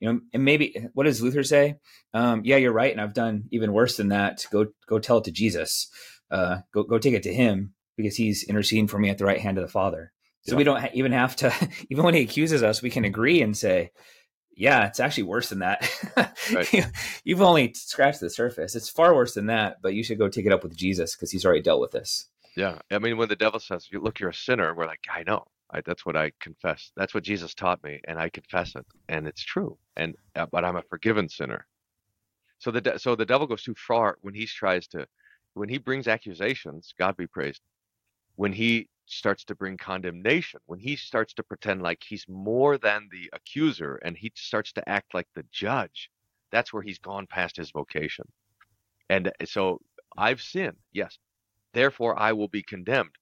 you 0.00 0.12
know, 0.12 0.20
and 0.32 0.44
maybe 0.44 0.86
what 0.94 1.04
does 1.04 1.20
Luther 1.20 1.42
say? 1.42 1.76
Um, 2.14 2.42
yeah, 2.44 2.56
you're 2.56 2.72
right, 2.72 2.92
and 2.92 3.00
I've 3.00 3.14
done 3.14 3.44
even 3.50 3.72
worse 3.72 3.96
than 3.96 4.08
that. 4.08 4.46
Go 4.52 4.66
go 4.86 4.98
tell 4.98 5.18
it 5.18 5.24
to 5.24 5.32
Jesus. 5.32 5.88
Uh, 6.30 6.58
go 6.72 6.84
go 6.84 6.98
take 6.98 7.14
it 7.14 7.24
to 7.24 7.34
him. 7.34 7.74
because 7.96 8.16
he's 8.16 8.44
interceding 8.44 8.86
for 8.86 8.98
me 8.98 9.10
at 9.10 9.18
the 9.18 9.24
right 9.24 9.40
hand 9.40 9.58
of 9.58 9.62
the 9.62 9.72
Father. 9.72 10.12
So 10.42 10.52
yeah. 10.52 10.58
we 10.58 10.64
don't 10.64 10.94
even 10.94 11.12
have 11.12 11.36
to, 11.36 11.52
even 11.90 12.04
when 12.04 12.14
he 12.14 12.22
accuses 12.22 12.62
us, 12.62 12.80
we 12.80 12.90
can 12.90 13.04
agree 13.04 13.42
and 13.42 13.56
say, 13.56 13.90
yeah, 14.56 14.86
it's 14.86 15.00
actually 15.00 15.24
worse 15.24 15.48
than 15.50 15.60
that. 15.60 15.90
Right. 16.52 16.86
You've 17.24 17.42
only 17.42 17.74
scratched 17.74 18.20
the 18.20 18.30
surface. 18.30 18.74
It's 18.74 18.88
far 18.88 19.14
worse 19.14 19.34
than 19.34 19.46
that, 19.46 19.76
but 19.82 19.94
you 19.94 20.02
should 20.02 20.18
go 20.18 20.28
take 20.28 20.46
it 20.46 20.52
up 20.52 20.62
with 20.62 20.76
Jesus 20.76 21.14
because 21.14 21.30
he's 21.30 21.44
already 21.44 21.62
dealt 21.62 21.80
with 21.80 21.90
this. 21.90 22.28
Yeah. 22.58 22.80
I 22.90 22.98
mean, 22.98 23.16
when 23.18 23.28
the 23.28 23.36
devil 23.36 23.60
says, 23.60 23.88
look, 23.92 24.18
you're 24.18 24.30
a 24.30 24.34
sinner, 24.34 24.74
we're 24.74 24.86
like, 24.88 25.04
I 25.08 25.22
know. 25.22 25.44
I, 25.70 25.80
that's 25.82 26.04
what 26.04 26.16
I 26.16 26.32
confess. 26.40 26.90
That's 26.96 27.14
what 27.14 27.22
Jesus 27.22 27.54
taught 27.54 27.84
me, 27.84 28.00
and 28.08 28.18
I 28.18 28.30
confess 28.30 28.74
it, 28.74 28.84
and 29.08 29.28
it's 29.28 29.44
true. 29.44 29.78
And 29.96 30.16
uh, 30.34 30.46
but 30.50 30.64
I'm 30.64 30.76
a 30.76 30.82
forgiven 30.90 31.28
sinner. 31.28 31.68
So 32.58 32.72
the 32.72 32.80
de- 32.80 32.98
so 32.98 33.14
the 33.14 33.26
devil 33.26 33.46
goes 33.46 33.62
too 33.62 33.76
far 33.76 34.18
when 34.22 34.34
he 34.34 34.46
tries 34.46 34.88
to, 34.88 35.06
when 35.54 35.68
he 35.68 35.78
brings 35.78 36.08
accusations. 36.08 36.94
God 36.98 37.16
be 37.16 37.28
praised. 37.28 37.60
When 38.36 38.52
he 38.52 38.88
starts 39.06 39.44
to 39.46 39.54
bring 39.54 39.76
condemnation, 39.76 40.60
when 40.66 40.80
he 40.80 40.96
starts 40.96 41.34
to 41.34 41.44
pretend 41.44 41.82
like 41.82 42.02
he's 42.08 42.26
more 42.28 42.78
than 42.78 43.08
the 43.12 43.30
accuser 43.34 43.96
and 44.04 44.16
he 44.16 44.32
starts 44.36 44.72
to 44.74 44.88
act 44.88 45.14
like 45.14 45.28
the 45.36 45.44
judge, 45.52 46.10
that's 46.50 46.72
where 46.72 46.82
he's 46.82 46.98
gone 46.98 47.26
past 47.28 47.56
his 47.56 47.70
vocation. 47.70 48.26
And 49.10 49.28
uh, 49.28 49.32
so 49.46 49.80
I've 50.16 50.42
sinned, 50.42 50.78
yes. 50.92 51.18
Therefore 51.72 52.18
I 52.18 52.32
will 52.32 52.48
be 52.48 52.62
condemned. 52.62 53.16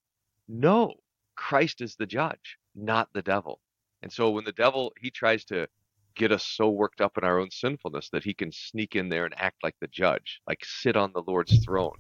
No, 0.48 0.94
Christ 1.36 1.80
is 1.80 1.96
the 1.96 2.06
judge, 2.06 2.58
not 2.74 3.08
the 3.12 3.22
devil. 3.22 3.60
And 4.02 4.12
so 4.12 4.30
when 4.30 4.44
the 4.44 4.52
devil 4.52 4.92
he 5.00 5.10
tries 5.10 5.44
to 5.46 5.68
get 6.14 6.32
us 6.32 6.44
so 6.44 6.70
worked 6.70 7.00
up 7.00 7.18
in 7.18 7.24
our 7.24 7.38
own 7.38 7.50
sinfulness 7.50 8.08
that 8.10 8.24
he 8.24 8.32
can 8.32 8.50
sneak 8.50 8.96
in 8.96 9.08
there 9.08 9.26
and 9.26 9.34
act 9.36 9.56
like 9.62 9.74
the 9.80 9.88
judge, 9.88 10.40
like 10.46 10.64
sit 10.64 10.96
on 10.96 11.12
the 11.12 11.22
Lord's 11.26 11.64
throne. 11.64 11.96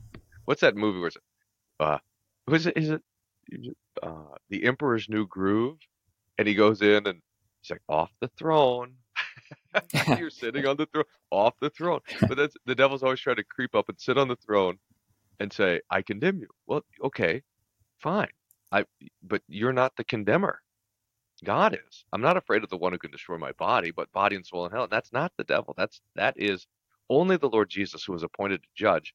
What's 0.46 0.62
that 0.62 0.76
movie 0.76 0.98
where 0.98 1.08
it's 1.08 1.16
uh 1.80 1.98
was 2.46 2.66
it 2.66 2.76
is 2.76 2.90
it 2.90 3.02
uh, 4.02 4.34
the 4.50 4.64
Emperor's 4.64 5.08
New 5.08 5.26
Groove, 5.26 5.78
and 6.38 6.46
he 6.46 6.54
goes 6.54 6.82
in 6.82 7.06
and 7.06 7.20
he's 7.60 7.70
like, 7.70 7.82
off 7.88 8.10
the 8.20 8.28
throne. 8.38 8.94
You're 10.18 10.30
sitting 10.30 10.66
on 10.66 10.76
the 10.76 10.86
throne, 10.86 11.04
off 11.30 11.54
the 11.60 11.70
throne. 11.70 12.00
But 12.20 12.36
that's 12.36 12.56
the 12.66 12.74
devil's 12.74 13.02
always 13.02 13.20
trying 13.20 13.36
to 13.36 13.44
creep 13.44 13.74
up 13.74 13.88
and 13.88 14.00
sit 14.00 14.18
on 14.18 14.28
the 14.28 14.36
throne 14.36 14.78
and 15.40 15.52
say, 15.52 15.80
I 15.90 16.02
condemn 16.02 16.38
you. 16.40 16.48
Well, 16.66 16.82
okay, 17.04 17.42
fine. 18.00 18.28
I 18.72 18.84
but 19.22 19.42
you're 19.48 19.72
not 19.74 19.94
the 19.96 20.04
condemner. 20.04 20.60
God 21.44 21.74
is. 21.74 22.04
I'm 22.12 22.22
not 22.22 22.36
afraid 22.38 22.64
of 22.64 22.70
the 22.70 22.78
one 22.78 22.92
who 22.92 22.98
can 22.98 23.10
destroy 23.12 23.38
my 23.38 23.52
body, 23.52 23.92
but 23.92 24.12
body 24.12 24.36
and 24.36 24.46
soul 24.46 24.66
in 24.66 24.72
hell. 24.72 24.84
And 24.84 24.92
that's 24.92 25.12
not 25.12 25.32
the 25.38 25.44
devil. 25.44 25.74
That's 25.76 26.00
that 26.16 26.34
is 26.38 26.66
only 27.10 27.36
the 27.38 27.48
Lord 27.50 27.70
Jesus 27.70 28.04
who 28.04 28.12
was 28.14 28.24
appointed 28.24 28.62
to 28.62 28.68
judge. 28.76 29.14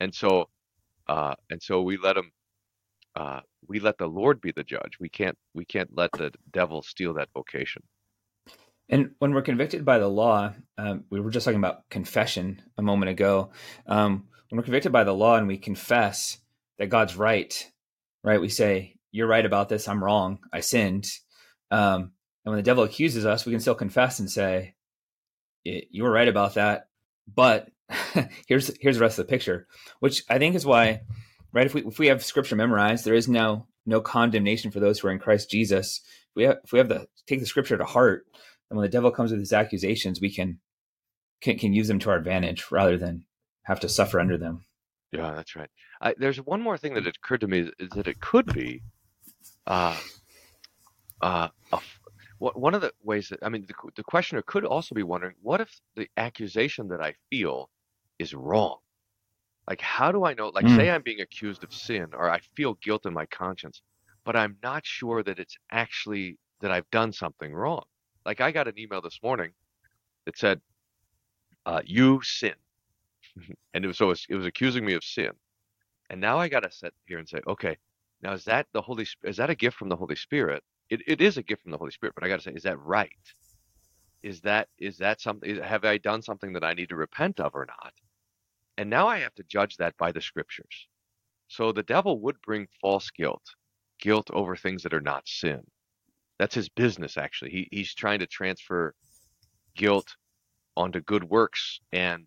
And 0.00 0.14
so 0.14 0.48
uh 1.08 1.34
and 1.50 1.62
so 1.62 1.82
we 1.82 1.98
let 1.98 2.16
him 2.16 2.30
uh, 3.14 3.40
we 3.68 3.80
let 3.80 3.98
the 3.98 4.06
Lord 4.06 4.40
be 4.40 4.52
the 4.52 4.64
judge. 4.64 4.98
We 5.00 5.08
can't 5.08 5.36
we 5.54 5.64
can't 5.64 5.90
let 5.96 6.12
the 6.12 6.32
devil 6.52 6.82
steal 6.82 7.14
that 7.14 7.28
vocation. 7.34 7.82
And 8.88 9.12
when 9.20 9.34
we're 9.34 9.42
convicted 9.42 9.84
by 9.84 9.98
the 9.98 10.08
law, 10.08 10.54
um, 10.78 11.04
we 11.10 11.20
were 11.20 11.30
just 11.30 11.44
talking 11.44 11.58
about 11.60 11.88
confession 11.90 12.62
a 12.78 12.82
moment 12.82 13.10
ago. 13.10 13.50
Um, 13.86 14.28
when 14.52 14.58
we're 14.58 14.64
convicted 14.64 14.92
by 14.92 15.04
the 15.04 15.14
law 15.14 15.36
and 15.36 15.48
we 15.48 15.56
confess 15.56 16.36
that 16.78 16.90
God's 16.90 17.16
right, 17.16 17.70
right? 18.22 18.38
We 18.38 18.50
say, 18.50 18.98
"You're 19.10 19.26
right 19.26 19.46
about 19.46 19.70
this. 19.70 19.88
I'm 19.88 20.04
wrong. 20.04 20.40
I 20.52 20.60
sinned." 20.60 21.06
Um, 21.70 22.12
and 22.44 22.52
when 22.52 22.56
the 22.56 22.62
devil 22.62 22.84
accuses 22.84 23.24
us, 23.24 23.46
we 23.46 23.52
can 23.52 23.62
still 23.62 23.74
confess 23.74 24.18
and 24.18 24.30
say, 24.30 24.74
"You 25.64 26.02
were 26.02 26.10
right 26.10 26.28
about 26.28 26.54
that." 26.54 26.88
But 27.26 27.70
here's 28.46 28.70
here's 28.78 28.96
the 28.96 29.02
rest 29.02 29.18
of 29.18 29.26
the 29.26 29.30
picture, 29.30 29.66
which 30.00 30.22
I 30.28 30.36
think 30.36 30.54
is 30.54 30.66
why 30.66 31.00
right? 31.54 31.64
If 31.64 31.72
we 31.72 31.86
if 31.86 31.98
we 31.98 32.08
have 32.08 32.22
scripture 32.22 32.54
memorized, 32.54 33.06
there 33.06 33.14
is 33.14 33.28
no 33.28 33.68
no 33.86 34.02
condemnation 34.02 34.70
for 34.70 34.80
those 34.80 34.98
who 34.98 35.08
are 35.08 35.12
in 35.12 35.18
Christ 35.18 35.50
Jesus. 35.50 36.02
If 36.04 36.36
we 36.36 36.42
have, 36.44 36.58
if 36.62 36.72
we 36.72 36.78
have 36.78 36.90
the 36.90 37.06
take 37.26 37.40
the 37.40 37.46
scripture 37.46 37.78
to 37.78 37.84
heart, 37.86 38.26
and 38.68 38.76
when 38.76 38.84
the 38.84 38.92
devil 38.92 39.10
comes 39.10 39.30
with 39.30 39.40
his 39.40 39.54
accusations, 39.54 40.20
we 40.20 40.30
can 40.30 40.58
can, 41.40 41.58
can 41.58 41.72
use 41.72 41.88
them 41.88 41.98
to 42.00 42.10
our 42.10 42.16
advantage 42.16 42.66
rather 42.70 42.98
than 42.98 43.24
have 43.62 43.80
to 43.80 43.88
suffer 43.88 44.20
under 44.20 44.36
them. 44.36 44.64
Yeah, 45.12 45.34
that's 45.34 45.54
right. 45.54 45.68
I, 46.00 46.14
there's 46.18 46.38
one 46.38 46.62
more 46.62 46.78
thing 46.78 46.94
that 46.94 47.06
occurred 47.06 47.42
to 47.42 47.48
me 47.48 47.70
is 47.78 47.90
that 47.90 48.08
it 48.08 48.20
could 48.20 48.46
be, 48.52 48.82
uh, 49.66 49.96
uh, 51.20 51.48
a, 51.72 51.80
one 52.38 52.74
of 52.74 52.80
the 52.80 52.92
ways 53.04 53.28
that 53.28 53.38
I 53.42 53.48
mean, 53.48 53.66
the, 53.66 53.74
the 53.94 54.02
questioner 54.02 54.42
could 54.42 54.64
also 54.64 54.94
be 54.94 55.02
wondering, 55.02 55.34
what 55.42 55.60
if 55.60 55.80
the 55.94 56.08
accusation 56.16 56.88
that 56.88 57.00
I 57.00 57.14
feel 57.30 57.70
is 58.18 58.34
wrong? 58.34 58.78
Like, 59.68 59.80
how 59.80 60.10
do 60.10 60.24
I 60.24 60.34
know? 60.34 60.48
Like, 60.48 60.64
mm. 60.64 60.76
say 60.76 60.90
I'm 60.90 61.02
being 61.02 61.20
accused 61.20 61.62
of 61.62 61.72
sin 61.72 62.08
or 62.12 62.28
I 62.28 62.40
feel 62.56 62.74
guilt 62.82 63.06
in 63.06 63.14
my 63.14 63.26
conscience, 63.26 63.80
but 64.24 64.34
I'm 64.34 64.56
not 64.62 64.84
sure 64.84 65.22
that 65.22 65.38
it's 65.38 65.56
actually 65.70 66.36
that 66.60 66.72
I've 66.72 66.90
done 66.90 67.12
something 67.12 67.52
wrong. 67.52 67.84
Like, 68.26 68.40
I 68.40 68.50
got 68.50 68.66
an 68.66 68.78
email 68.78 69.00
this 69.00 69.20
morning 69.22 69.52
that 70.24 70.36
said, 70.36 70.60
uh, 71.66 71.82
"You 71.84 72.20
sin," 72.22 72.54
Mm-hmm. 73.38 73.52
and 73.74 73.84
it 73.84 73.88
was 73.88 73.96
so 73.98 74.06
it 74.06 74.08
was, 74.08 74.26
it 74.28 74.34
was 74.34 74.46
accusing 74.46 74.84
me 74.84 74.94
of 74.94 75.04
sin. 75.04 75.30
And 76.10 76.20
now 76.20 76.38
I 76.38 76.48
got 76.48 76.60
to 76.60 76.70
sit 76.70 76.92
here 77.06 77.18
and 77.18 77.28
say, 77.28 77.40
okay, 77.46 77.78
now 78.22 78.32
is 78.32 78.44
that 78.44 78.66
the 78.72 78.82
Holy 78.82 79.06
is 79.24 79.38
that 79.38 79.50
a 79.50 79.54
gift 79.54 79.76
from 79.78 79.88
the 79.88 79.96
Holy 79.96 80.16
Spirit? 80.16 80.62
It, 80.90 81.00
it 81.06 81.20
is 81.22 81.38
a 81.38 81.42
gift 81.42 81.62
from 81.62 81.72
the 81.72 81.78
Holy 81.78 81.92
Spirit, 81.92 82.14
but 82.14 82.24
I 82.24 82.28
got 82.28 82.36
to 82.36 82.42
say, 82.42 82.52
is 82.52 82.64
that 82.64 82.78
right? 82.80 83.10
Is 84.22 84.40
that 84.42 84.68
is 84.78 84.98
that 84.98 85.20
something? 85.20 85.56
Have 85.56 85.84
I 85.84 85.98
done 85.98 86.22
something 86.22 86.52
that 86.52 86.64
I 86.64 86.74
need 86.74 86.90
to 86.90 86.96
repent 86.96 87.40
of 87.40 87.54
or 87.54 87.66
not? 87.66 87.94
And 88.78 88.90
now 88.90 89.08
I 89.08 89.18
have 89.18 89.34
to 89.36 89.44
judge 89.44 89.76
that 89.78 89.96
by 89.96 90.12
the 90.12 90.20
scriptures. 90.20 90.88
So 91.48 91.72
the 91.72 91.82
devil 91.82 92.20
would 92.20 92.40
bring 92.42 92.68
false 92.80 93.10
guilt, 93.10 93.42
guilt 94.00 94.30
over 94.32 94.56
things 94.56 94.82
that 94.82 94.94
are 94.94 95.00
not 95.00 95.28
sin. 95.28 95.62
That's 96.38 96.54
his 96.54 96.68
business, 96.68 97.16
actually. 97.16 97.50
He, 97.50 97.68
he's 97.70 97.94
trying 97.94 98.20
to 98.20 98.26
transfer 98.26 98.94
guilt 99.76 100.16
onto 100.76 101.00
good 101.00 101.24
works 101.24 101.80
and 101.92 102.26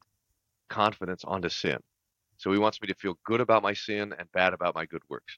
confidence 0.69 1.23
onto 1.23 1.49
sin. 1.49 1.77
So 2.37 2.51
he 2.51 2.59
wants 2.59 2.81
me 2.81 2.87
to 2.87 2.95
feel 2.95 3.17
good 3.23 3.41
about 3.41 3.63
my 3.63 3.73
sin 3.73 4.13
and 4.17 4.31
bad 4.31 4.53
about 4.53 4.75
my 4.75 4.85
good 4.85 5.03
works. 5.09 5.37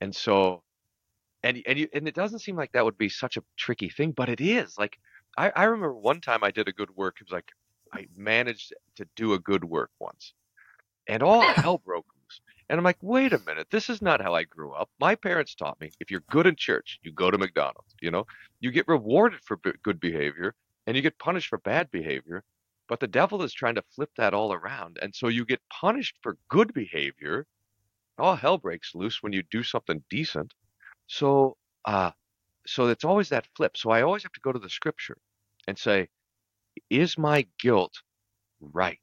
And 0.00 0.14
so, 0.14 0.62
and 1.42 1.62
and 1.66 1.78
you, 1.78 1.88
and 1.92 2.06
it 2.08 2.14
doesn't 2.14 2.40
seem 2.40 2.56
like 2.56 2.72
that 2.72 2.84
would 2.84 2.98
be 2.98 3.08
such 3.08 3.36
a 3.36 3.42
tricky 3.56 3.88
thing, 3.88 4.12
but 4.12 4.28
it 4.28 4.40
is. 4.40 4.78
Like 4.78 4.98
I, 5.36 5.50
I 5.54 5.64
remember 5.64 5.94
one 5.94 6.20
time 6.20 6.44
I 6.44 6.50
did 6.50 6.68
a 6.68 6.72
good 6.72 6.94
work. 6.96 7.16
It 7.20 7.26
was 7.26 7.32
like 7.32 7.50
I 7.92 8.06
managed 8.16 8.74
to 8.96 9.06
do 9.16 9.34
a 9.34 9.38
good 9.38 9.64
work 9.64 9.90
once, 9.98 10.34
and 11.08 11.22
all 11.22 11.42
hell 11.42 11.78
broke 11.78 12.06
loose. 12.14 12.40
And 12.68 12.78
I'm 12.78 12.84
like, 12.84 12.98
wait 13.02 13.32
a 13.32 13.40
minute, 13.40 13.68
this 13.70 13.90
is 13.90 14.00
not 14.00 14.22
how 14.22 14.34
I 14.34 14.44
grew 14.44 14.72
up. 14.72 14.88
My 14.98 15.14
parents 15.14 15.54
taught 15.54 15.80
me 15.80 15.90
if 16.00 16.10
you're 16.10 16.24
good 16.30 16.46
in 16.46 16.56
church, 16.56 16.98
you 17.02 17.12
go 17.12 17.30
to 17.30 17.38
McDonald's. 17.38 17.94
You 18.00 18.10
know, 18.10 18.26
you 18.60 18.70
get 18.70 18.88
rewarded 18.88 19.40
for 19.44 19.56
good 19.56 20.00
behavior 20.00 20.54
and 20.86 20.96
you 20.96 21.02
get 21.02 21.18
punished 21.18 21.48
for 21.48 21.58
bad 21.58 21.90
behavior. 21.90 22.42
But 22.88 23.00
the 23.00 23.08
devil 23.08 23.42
is 23.42 23.52
trying 23.54 23.76
to 23.76 23.84
flip 23.94 24.10
that 24.16 24.34
all 24.34 24.52
around. 24.52 24.98
And 25.02 25.14
so 25.14 25.28
you 25.28 25.44
get 25.44 25.60
punished 25.70 26.16
for 26.22 26.36
good 26.48 26.74
behavior. 26.74 27.46
All 28.18 28.36
hell 28.36 28.58
breaks 28.58 28.94
loose 28.94 29.22
when 29.22 29.32
you 29.32 29.42
do 29.50 29.62
something 29.62 30.04
decent. 30.10 30.52
So, 31.06 31.56
uh, 31.86 32.12
so 32.66 32.88
it's 32.88 33.04
always 33.04 33.30
that 33.30 33.46
flip. 33.56 33.76
So 33.76 33.90
I 33.90 34.02
always 34.02 34.22
have 34.22 34.32
to 34.32 34.40
go 34.40 34.52
to 34.52 34.58
the 34.58 34.70
scripture 34.70 35.18
and 35.66 35.78
say, 35.78 36.08
is 36.90 37.18
my 37.18 37.46
guilt 37.58 37.94
right? 38.72 38.98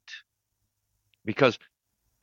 Because 1.24 1.58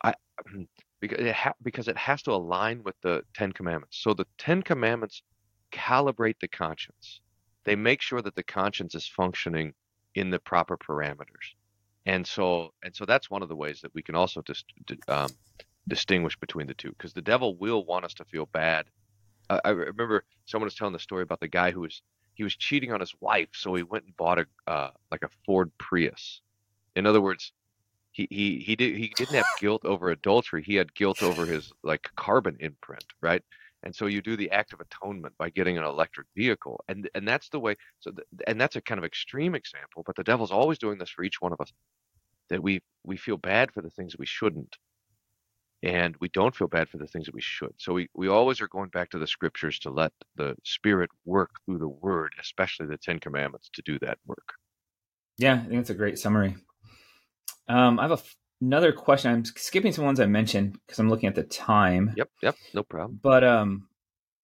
I 0.04 0.13
because 1.02 1.19
it, 1.26 1.36
ha- 1.36 1.54
because 1.63 1.88
it 1.88 1.98
has 1.98 2.22
to 2.24 2.32
align 2.32 2.84
with 2.84 2.95
the 3.02 3.24
Ten 3.34 3.52
Commandments. 3.54 4.00
So 4.02 4.13
the 4.13 4.28
Ten 4.38 4.62
Commandments 4.62 5.24
calibrate 5.72 6.39
the 6.41 6.48
conscience. 6.48 7.22
They 7.65 7.76
make 7.76 8.02
sure 8.02 8.22
that 8.22 8.36
the 8.36 8.43
conscience 8.43 8.95
is 8.95 9.08
functioning 9.08 9.74
in 10.19 10.29
the 10.29 10.39
proper 10.39 10.77
parameters. 10.77 11.55
And 12.05 12.25
so 12.25 12.73
and 12.84 12.95
so 12.95 13.05
that's 13.05 13.29
one 13.29 13.41
of 13.41 13.49
the 13.49 13.55
ways 13.55 13.82
that 13.82 13.93
we 13.93 14.01
can 14.01 14.15
also 14.15 14.41
dis- 14.41 14.63
um, 15.08 15.29
distinguish 15.88 16.38
between 16.39 16.67
the 16.67 16.73
two 16.73 16.89
because 16.89 17.13
the 17.13 17.21
devil 17.21 17.55
will 17.58 17.86
want 17.86 18.05
us 18.05 18.13
to 18.15 18.25
feel 18.25 18.47
bad. 18.47 18.86
I, 19.49 19.60
I 19.65 19.69
remember 19.69 20.23
someone 20.45 20.67
was 20.67 20.75
telling 20.75 20.93
the 20.93 20.99
story 20.99 21.23
about 21.23 21.39
the 21.39 21.47
guy 21.47 21.71
who 21.71 21.82
was 21.82 22.01
he 22.36 22.43
was 22.43 22.55
cheating 22.55 22.93
on 22.93 23.01
his 23.01 23.13
wife, 23.19 23.49
so 23.53 23.75
he 23.75 23.84
went 23.84 24.05
and 24.05 24.15
bought 24.15 24.39
a 24.39 24.45
uh, 24.67 24.91
like 25.12 25.23
a 25.23 25.29
Ford 25.45 25.71
Prius. 25.77 26.41
In 26.95 27.05
other 27.05 27.21
words, 27.21 27.51
he 28.12 28.27
he 28.29 28.60
he 28.60 28.75
did 28.75 28.95
he 28.95 29.13
didn't 29.17 29.36
have 29.36 29.45
guilt 29.60 29.86
over 29.86 30.10
adultery. 30.10 30.63
He 30.63 30.75
had 30.75 30.93
guilt 30.95 31.21
over 31.21 31.45
his 31.45 31.71
like 31.84 32.10
carbon 32.15 32.58
imprint, 32.60 33.05
right? 33.21 33.43
And 33.84 33.96
so 33.96 34.08
you 34.08 34.22
do 34.22 34.36
the 34.36 34.52
act 34.52 34.74
of 34.74 34.82
atonement 34.82 35.34
by 35.38 35.50
getting 35.50 35.78
an 35.78 35.86
electric 35.86 36.28
vehicle, 36.36 36.84
and 36.89 37.10
and 37.15 37.28
that's 37.28 37.50
the 37.50 37.60
way. 37.60 37.76
So 38.00 38.12
the, 38.12 38.24
and 38.48 38.60
that's 38.60 38.76
a 38.76 38.82
kind 38.82 39.00
of 39.00 39.06
extreme 39.06 39.56
example, 39.56 40.04
but 40.06 40.15
the 40.15 40.24
devil's 40.24 40.52
always 40.52 40.78
doing 40.78 40.98
this 40.98 41.10
for 41.10 41.24
each 41.24 41.39
one 41.39 41.54
of 41.54 41.62
us. 41.62 41.72
That 42.50 42.62
we 42.62 42.82
we 43.04 43.15
feel 43.15 43.38
bad 43.38 43.72
for 43.72 43.82
the 43.82 43.89
things 43.92 44.18
we 44.18 44.26
shouldn't, 44.26 44.76
and 45.84 46.15
we 46.20 46.28
don't 46.30 46.56
feel 46.56 46.68
bad 46.68 46.89
for 46.89 46.98
the 46.98 47.08
things 47.08 47.26
that 47.26 47.36
we 47.36 47.42
should. 47.42 47.74
So 47.78 47.94
we, 47.94 48.10
we 48.13 48.28
always 48.28 48.60
are 48.60 48.68
going 48.68 48.89
back 48.89 49.10
to 49.12 49.20
the 49.20 49.28
scriptures 49.28 49.80
to 49.80 49.89
let 49.89 50.12
the 50.36 50.56
Spirit 50.63 51.10
work 51.26 51.52
through 51.65 51.78
the 51.78 51.88
Word, 51.88 52.34
especially 52.39 52.88
the 52.88 52.98
Ten 52.98 53.20
Commandments, 53.20 53.70
to 53.74 53.82
do 53.84 53.98
that 54.00 54.18
work. 54.26 54.54
Yeah, 55.38 55.54
I 55.54 55.60
think 55.60 55.72
that's 55.72 55.89
a 55.89 55.96
great 55.96 56.20
summary. 56.20 56.58
Um, 57.70 58.00
I 58.00 58.04
have 58.04 58.12
a 58.12 58.20
another 58.62 58.91
question. 58.91 59.32
I'm 59.32 59.45
skipping 59.45 59.91
some 59.91 60.06
ones 60.06 60.19
I 60.19 60.26
mentioned 60.26 60.78
because 60.86 61.00
I'm 61.00 61.10
looking 61.10 61.30
at 61.30 61.36
the 61.36 61.43
time. 61.43 62.13
Yep, 62.17 62.30
yep, 62.41 62.56
no 62.74 62.84
problem. 62.84 63.19
But 63.22 63.43
um, 63.43 63.88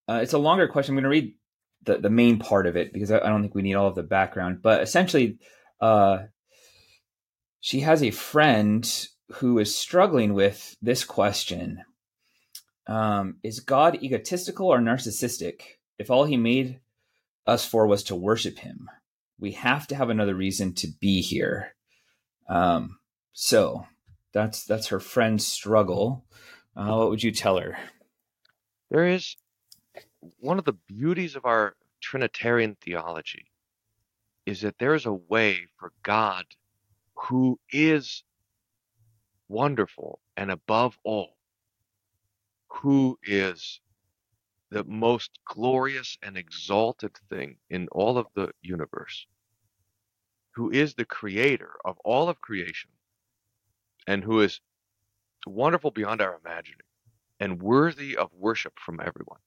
uh, 0.07 0.19
it's 0.21 0.33
a 0.33 0.37
longer 0.37 0.67
question. 0.67 0.93
I'm 0.93 0.95
going 0.95 1.03
to 1.03 1.09
read 1.09 1.33
the 1.83 1.97
the 1.97 2.09
main 2.09 2.39
part 2.39 2.67
of 2.67 2.75
it 2.75 2.93
because 2.93 3.11
I, 3.11 3.19
I, 3.19 3.29
don't 3.29 3.41
think 3.41 3.55
we 3.55 3.61
need 3.61 3.75
all 3.75 3.87
of 3.87 3.95
the 3.95 4.03
background. 4.03 4.61
But 4.61 4.81
essentially, 4.81 5.37
uh, 5.81 6.23
she 7.59 7.81
has 7.81 8.03
a 8.03 8.11
friend 8.11 9.07
who 9.33 9.59
is 9.59 9.75
struggling 9.75 10.33
with 10.33 10.75
this 10.81 11.03
question: 11.03 11.83
um, 12.87 13.37
Is 13.43 13.59
God 13.59 14.01
egotistical 14.03 14.67
or 14.67 14.79
narcissistic? 14.79 15.61
If 15.97 16.09
all 16.09 16.25
He 16.25 16.37
made 16.37 16.79
us 17.47 17.65
for 17.65 17.87
was 17.87 18.03
to 18.03 18.15
worship 18.15 18.59
Him, 18.59 18.89
we 19.39 19.51
have 19.53 19.87
to 19.87 19.95
have 19.95 20.09
another 20.09 20.35
reason 20.35 20.73
to 20.75 20.87
be 20.99 21.21
here. 21.21 21.75
Um, 22.47 22.99
so 23.33 23.85
that's 24.35 24.65
that's 24.65 24.87
her 24.87 24.99
friend's 24.99 25.47
struggle. 25.47 26.25
Uh, 26.75 26.93
what 26.93 27.09
would 27.09 27.23
you 27.23 27.31
tell 27.31 27.57
her? 27.57 27.77
There 28.91 29.07
is 29.07 29.37
one 30.39 30.59
of 30.59 30.65
the 30.65 30.73
beauties 30.73 31.37
of 31.37 31.45
our 31.45 31.77
Trinitarian 32.01 32.75
theology 32.81 33.45
is 34.45 34.59
that 34.61 34.77
there 34.77 34.93
is 34.93 35.05
a 35.05 35.13
way 35.13 35.67
for 35.79 35.93
God, 36.03 36.45
who 37.15 37.57
is 37.71 38.23
wonderful 39.47 40.19
and 40.35 40.51
above 40.51 40.99
all, 41.05 41.37
who 42.67 43.17
is 43.23 43.79
the 44.69 44.83
most 44.83 45.39
glorious 45.45 46.17
and 46.21 46.35
exalted 46.35 47.17
thing 47.29 47.55
in 47.69 47.87
all 47.93 48.17
of 48.17 48.27
the 48.35 48.51
universe, 48.61 49.27
who 50.51 50.69
is 50.71 50.93
the 50.93 51.05
creator 51.05 51.71
of 51.85 51.97
all 52.03 52.27
of 52.27 52.41
creation, 52.41 52.89
and 54.07 54.23
who 54.23 54.41
is 54.41 54.59
wonderful 55.45 55.91
beyond 55.91 56.21
our 56.21 56.39
imagining 56.43 56.81
and 57.39 57.61
worthy 57.61 58.15
of 58.15 58.31
worship 58.33 58.73
from 58.79 58.99
everyone. 58.99 59.39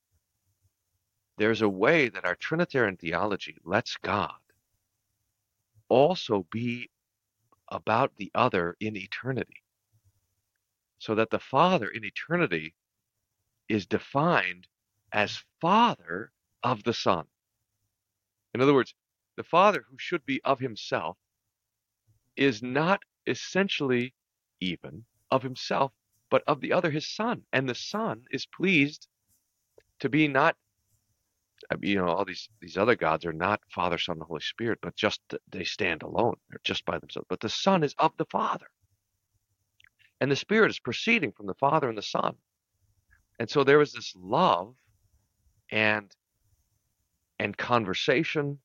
There's 1.38 1.62
a 1.62 1.68
way 1.68 2.08
that 2.08 2.24
our 2.24 2.34
Trinitarian 2.34 2.96
theology 2.96 3.56
lets 3.64 3.96
God 3.96 4.32
also 5.88 6.46
be 6.50 6.90
about 7.68 8.16
the 8.16 8.30
other 8.34 8.76
in 8.80 8.96
eternity. 8.96 9.62
So 10.98 11.14
that 11.14 11.30
the 11.30 11.38
Father 11.38 11.88
in 11.88 12.04
eternity 12.04 12.74
is 13.68 13.86
defined 13.86 14.66
as 15.12 15.44
Father 15.60 16.32
of 16.62 16.82
the 16.82 16.92
Son. 16.92 17.24
In 18.54 18.60
other 18.60 18.74
words, 18.74 18.94
the 19.36 19.44
Father 19.44 19.84
who 19.88 19.96
should 19.98 20.26
be 20.26 20.40
of 20.42 20.58
himself 20.58 21.16
is 22.36 22.62
not 22.62 23.02
essentially 23.26 24.12
even 24.60 25.04
of 25.30 25.42
himself, 25.42 25.92
but 26.30 26.42
of 26.46 26.60
the 26.60 26.72
other, 26.72 26.90
his 26.90 27.08
son. 27.08 27.42
And 27.52 27.68
the 27.68 27.74
son 27.74 28.24
is 28.30 28.46
pleased 28.46 29.08
to 30.00 30.08
be 30.08 30.28
not, 30.28 30.56
uh, 31.70 31.76
you 31.80 31.96
know, 31.96 32.06
all 32.08 32.24
these, 32.24 32.48
these 32.60 32.76
other 32.76 32.96
gods 32.96 33.24
are 33.24 33.32
not 33.32 33.60
Father, 33.70 33.98
Son, 33.98 34.16
and 34.16 34.22
Holy 34.22 34.40
Spirit, 34.40 34.78
but 34.82 34.96
just 34.96 35.20
they 35.50 35.64
stand 35.64 36.02
alone. 36.02 36.36
They're 36.50 36.60
just 36.64 36.84
by 36.84 36.98
themselves. 36.98 37.26
But 37.28 37.40
the 37.40 37.48
son 37.48 37.82
is 37.82 37.94
of 37.98 38.12
the 38.16 38.26
Father. 38.26 38.66
And 40.20 40.30
the 40.30 40.36
Spirit 40.36 40.70
is 40.70 40.80
proceeding 40.80 41.32
from 41.32 41.46
the 41.46 41.54
Father 41.54 41.88
and 41.88 41.98
the 41.98 42.02
Son. 42.02 42.34
And 43.38 43.48
so 43.48 43.64
there 43.64 43.80
is 43.80 43.92
this 43.92 44.14
love 44.16 44.74
and 45.70 46.10
and 47.38 47.56
conversation 47.56 48.58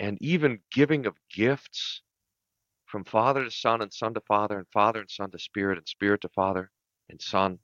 and 0.00 0.18
even 0.20 0.60
giving 0.72 1.06
of 1.06 1.14
gifts 1.30 2.02
from 2.86 3.04
Father 3.04 3.44
to 3.44 3.50
Son 3.50 3.82
and 3.82 3.92
Son 3.92 4.14
to 4.14 4.20
Father 4.20 4.58
and 4.58 4.66
Father 4.72 5.00
and 5.00 5.10
Son 5.10 5.30
to 5.30 5.38
Spirit 5.38 5.78
and 5.78 5.88
Spirit 5.88 6.22
to 6.22 6.28
Father 6.30 6.70
and 7.10 7.20
Son 7.20 7.58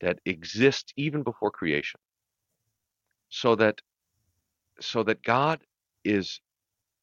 that 0.00 0.18
exists 0.26 0.92
even 0.96 1.22
before 1.22 1.50
creation. 1.50 2.00
So 3.28 3.56
that 3.56 3.80
so 4.80 5.02
that 5.04 5.22
God 5.22 5.62
is 6.04 6.40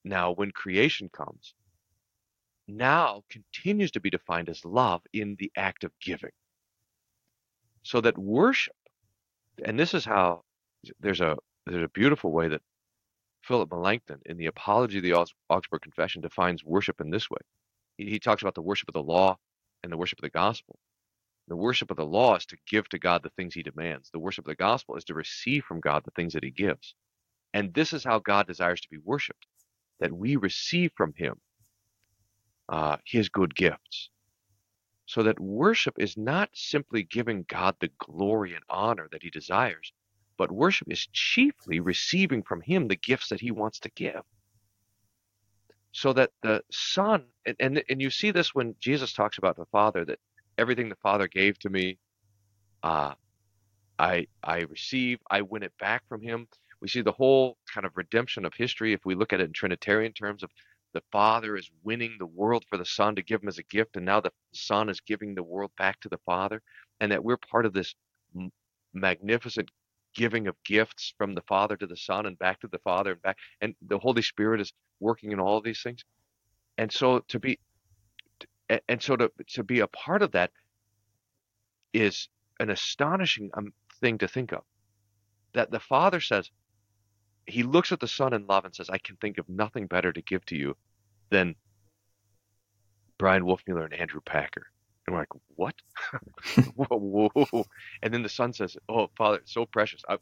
now 0.03 0.31
when 0.31 0.51
creation 0.51 1.09
comes 1.09 1.53
now 2.67 3.23
continues 3.29 3.91
to 3.91 3.99
be 3.99 4.09
defined 4.09 4.49
as 4.49 4.63
love 4.65 5.01
in 5.13 5.35
the 5.39 5.51
act 5.57 5.83
of 5.83 5.91
giving. 6.01 6.31
So 7.83 8.01
that 8.01 8.17
worship 8.17 8.75
and 9.65 9.79
this 9.79 9.93
is 9.93 10.05
how 10.05 10.43
there's 10.99 11.21
a 11.21 11.37
there's 11.65 11.83
a 11.83 11.89
beautiful 11.89 12.31
way 12.31 12.47
that 12.49 12.61
Philip 13.43 13.71
Melanchthon, 13.71 14.21
in 14.25 14.37
the 14.37 14.47
Apology 14.47 14.97
of 14.97 15.03
the 15.03 15.13
Augsburg 15.49 15.81
Confession, 15.81 16.21
defines 16.21 16.63
worship 16.63 17.01
in 17.01 17.09
this 17.09 17.29
way. 17.29 17.39
He, 17.97 18.09
he 18.09 18.19
talks 18.19 18.41
about 18.41 18.55
the 18.55 18.61
worship 18.61 18.89
of 18.89 18.93
the 18.93 19.03
law 19.03 19.37
and 19.83 19.91
the 19.91 19.97
worship 19.97 20.19
of 20.19 20.23
the 20.23 20.29
gospel. 20.29 20.79
The 21.47 21.55
worship 21.55 21.91
of 21.91 21.97
the 21.97 22.05
law 22.05 22.35
is 22.35 22.45
to 22.47 22.57
give 22.67 22.87
to 22.89 22.99
God 22.99 23.23
the 23.23 23.31
things 23.31 23.53
he 23.55 23.63
demands. 23.63 24.09
The 24.11 24.19
worship 24.19 24.45
of 24.45 24.49
the 24.49 24.55
gospel 24.55 24.95
is 24.97 25.03
to 25.05 25.15
receive 25.15 25.63
from 25.65 25.79
God 25.79 26.03
the 26.05 26.11
things 26.11 26.33
that 26.33 26.43
he 26.43 26.51
gives. 26.51 26.95
And 27.53 27.73
this 27.73 27.93
is 27.93 28.03
how 28.03 28.19
God 28.19 28.47
desires 28.47 28.81
to 28.81 28.89
be 28.89 28.99
worshiped 29.03 29.45
that 29.99 30.13
we 30.13 30.35
receive 30.35 30.91
from 30.95 31.13
him 31.13 31.35
uh, 32.69 32.97
his 33.05 33.29
good 33.29 33.55
gifts. 33.55 34.09
So 35.05 35.23
that 35.23 35.39
worship 35.39 35.95
is 35.97 36.17
not 36.17 36.49
simply 36.53 37.03
giving 37.03 37.45
God 37.47 37.75
the 37.79 37.89
glory 37.97 38.53
and 38.53 38.63
honor 38.69 39.07
that 39.11 39.23
he 39.23 39.31
desires, 39.31 39.91
but 40.39 40.51
worship 40.51 40.87
is 40.89 41.05
chiefly 41.11 41.81
receiving 41.81 42.41
from 42.41 42.61
him 42.61 42.87
the 42.87 42.95
gifts 42.95 43.27
that 43.27 43.41
he 43.41 43.51
wants 43.51 43.77
to 43.81 43.91
give. 43.91 44.21
So 45.91 46.13
that 46.13 46.31
the 46.41 46.63
Son, 46.71 47.25
and, 47.45 47.57
and, 47.59 47.83
and 47.89 48.01
you 48.01 48.09
see 48.09 48.31
this 48.31 48.55
when 48.55 48.73
Jesus 48.79 49.11
talks 49.11 49.37
about 49.37 49.57
the 49.57 49.65
Father, 49.65 50.05
that 50.05 50.19
everything 50.57 50.87
the 50.87 50.95
Father 51.03 51.27
gave 51.27 51.59
to 51.59 51.69
me, 51.69 51.97
uh, 52.83 53.13
I 53.99 54.27
I 54.41 54.61
receive, 54.61 55.19
I 55.29 55.41
win 55.41 55.63
it 55.63 55.73
back 55.77 56.03
from 56.07 56.21
him. 56.21 56.47
We 56.79 56.87
see 56.87 57.01
the 57.01 57.11
whole 57.11 57.57
kind 57.73 57.85
of 57.85 57.91
redemption 57.97 58.45
of 58.45 58.53
history 58.53 58.93
if 58.93 59.01
we 59.03 59.15
look 59.15 59.33
at 59.33 59.41
it 59.41 59.47
in 59.47 59.53
Trinitarian 59.53 60.13
terms 60.13 60.41
of 60.41 60.49
the 60.93 61.03
Father 61.11 61.57
is 61.57 61.69
winning 61.83 62.15
the 62.17 62.25
world 62.25 62.63
for 62.69 62.77
the 62.77 62.85
Son 62.85 63.13
to 63.15 63.21
give 63.21 63.43
him 63.43 63.49
as 63.49 63.57
a 63.57 63.63
gift, 63.63 63.97
and 63.97 64.05
now 64.05 64.21
the 64.21 64.31
Son 64.53 64.87
is 64.87 65.01
giving 65.01 65.35
the 65.35 65.43
world 65.43 65.71
back 65.77 65.99
to 65.99 66.09
the 66.09 66.19
Father, 66.25 66.61
and 67.01 67.11
that 67.11 67.23
we're 67.23 67.37
part 67.51 67.65
of 67.65 67.73
this 67.73 67.93
magnificent 68.93 69.69
giving 70.15 70.47
of 70.47 70.55
gifts 70.63 71.13
from 71.17 71.35
the 71.35 71.41
Father 71.41 71.77
to 71.77 71.87
the 71.87 71.97
Son 71.97 72.25
and 72.25 72.37
back 72.39 72.59
to 72.61 72.67
the 72.67 72.79
Father 72.79 73.13
and 73.13 73.21
back, 73.21 73.37
and 73.61 73.75
the 73.87 73.99
Holy 73.99 74.21
Spirit 74.21 74.61
is 74.61 74.73
working 74.99 75.31
in 75.31 75.39
all 75.39 75.57
of 75.57 75.63
these 75.63 75.81
things. 75.81 76.03
And 76.77 76.91
so 76.91 77.19
to 77.19 77.39
be, 77.39 77.59
and 78.87 79.01
so 79.01 79.15
to 79.15 79.31
to 79.47 79.63
be 79.63 79.79
a 79.79 79.87
part 79.87 80.21
of 80.21 80.31
that 80.31 80.51
is 81.93 82.29
an 82.59 82.69
astonishing 82.69 83.49
um, 83.53 83.73
thing 83.99 84.17
to 84.19 84.27
think 84.27 84.51
of. 84.51 84.63
That 85.53 85.71
the 85.71 85.79
Father 85.79 86.21
says, 86.21 86.51
He 87.47 87.63
looks 87.63 87.91
at 87.91 87.99
the 87.99 88.07
Son 88.07 88.33
in 88.33 88.45
love 88.45 88.65
and 88.65 88.75
says, 88.75 88.89
"I 88.89 88.99
can 88.99 89.15
think 89.17 89.37
of 89.37 89.49
nothing 89.49 89.87
better 89.87 90.13
to 90.13 90.21
give 90.21 90.45
to 90.45 90.55
you 90.55 90.77
than 91.29 91.55
Bryan 93.17 93.43
Wolfmueller 93.43 93.85
and 93.85 93.93
Andrew 93.93 94.21
Packer." 94.21 94.67
And 95.09 95.15
we're 95.15 95.21
like, 95.21 95.29
what? 95.55 95.75
whoa, 96.75 97.29
whoa. 97.33 97.65
And 98.03 98.13
then 98.13 98.21
the 98.21 98.29
son 98.29 98.53
says, 98.53 98.77
oh, 98.87 99.07
Father, 99.17 99.37
it's 99.37 99.53
so 99.53 99.65
precious. 99.65 100.03
I, 100.07 100.17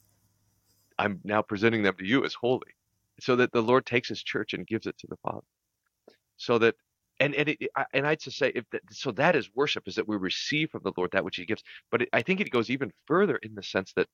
I'm 0.97 1.19
now 1.26 1.41
presenting 1.41 1.84
them 1.84 1.95
to 2.00 2.06
you 2.06 2.23
as 2.23 2.34
holy. 2.34 2.73
So 3.19 3.36
that 3.36 3.52
the 3.52 3.62
Lord 3.62 3.86
takes 3.86 4.08
his 4.08 4.23
church 4.23 4.54
and 4.54 4.65
gives 4.65 4.88
it 4.88 4.97
to 5.00 5.08
the 5.08 5.17
Father. 5.17 5.45
So 6.38 6.58
that, 6.60 6.76
and 7.19 7.36
and 7.36 7.50
it, 7.50 7.60
and 7.93 8.08
I'd 8.08 8.21
just 8.21 8.38
say, 8.38 8.54
if 8.56 8.63
that, 8.71 8.82
so 8.91 9.12
that 9.13 9.36
is 9.36 9.50
worship, 9.56 9.88
is 9.88 9.95
that 9.95 10.08
we 10.08 10.15
receive 10.15 10.69
from 10.69 10.84
the 10.84 10.93
Lord 10.95 11.12
that 11.12 11.26
which 11.26 11.36
he 11.36 11.45
gives. 11.45 11.63
But 11.91 12.04
it, 12.04 12.10
I 12.13 12.21
think 12.21 12.39
it 12.39 12.50
goes 12.52 12.69
even 12.69 12.93
further 13.08 13.38
in 13.38 13.56
the 13.56 13.63
sense 13.63 13.91
that 13.93 14.08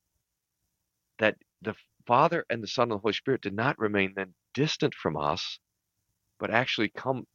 that 1.20 1.36
the 1.62 1.76
Father 2.08 2.46
and 2.50 2.64
the 2.64 2.68
Son 2.68 2.84
and 2.84 2.94
the 2.94 2.98
Holy 2.98 3.14
Spirit 3.14 3.42
did 3.42 3.54
not 3.54 3.78
remain 3.78 4.14
then 4.16 4.34
distant 4.56 4.96
from 4.96 5.18
us, 5.18 5.60
but 6.40 6.50
actually 6.50 6.90
come. 6.90 7.28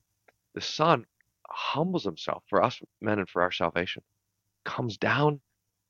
The 0.55 0.61
Son 0.63 1.07
humbles 1.51 2.05
himself 2.05 2.43
for 2.49 2.63
us 2.63 2.81
men 3.01 3.19
and 3.19 3.29
for 3.29 3.43
our 3.43 3.53
salvation, 3.53 4.03
comes 4.65 4.97
down 4.97 5.41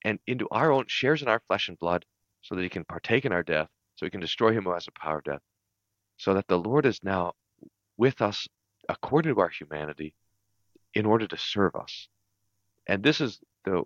and 0.04 0.18
into 0.26 0.48
our 0.50 0.70
own, 0.70 0.84
shares 0.86 1.22
in 1.22 1.28
our 1.28 1.42
flesh 1.48 1.68
and 1.68 1.78
blood 1.78 2.04
so 2.42 2.54
that 2.54 2.62
he 2.62 2.68
can 2.68 2.84
partake 2.84 3.24
in 3.24 3.32
our 3.32 3.42
death, 3.42 3.68
so 3.96 4.06
he 4.06 4.10
can 4.10 4.20
destroy 4.20 4.52
him 4.52 4.64
who 4.64 4.72
has 4.72 4.84
the 4.84 4.92
power 4.92 5.18
of 5.18 5.24
death, 5.24 5.42
so 6.16 6.34
that 6.34 6.46
the 6.48 6.58
Lord 6.58 6.86
is 6.86 7.02
now 7.02 7.32
with 7.96 8.22
us 8.22 8.48
according 8.88 9.34
to 9.34 9.40
our 9.40 9.48
humanity 9.48 10.14
in 10.94 11.04
order 11.04 11.26
to 11.26 11.36
serve 11.36 11.74
us. 11.74 12.08
And 12.86 13.02
this 13.02 13.20
is 13.20 13.40
the 13.64 13.82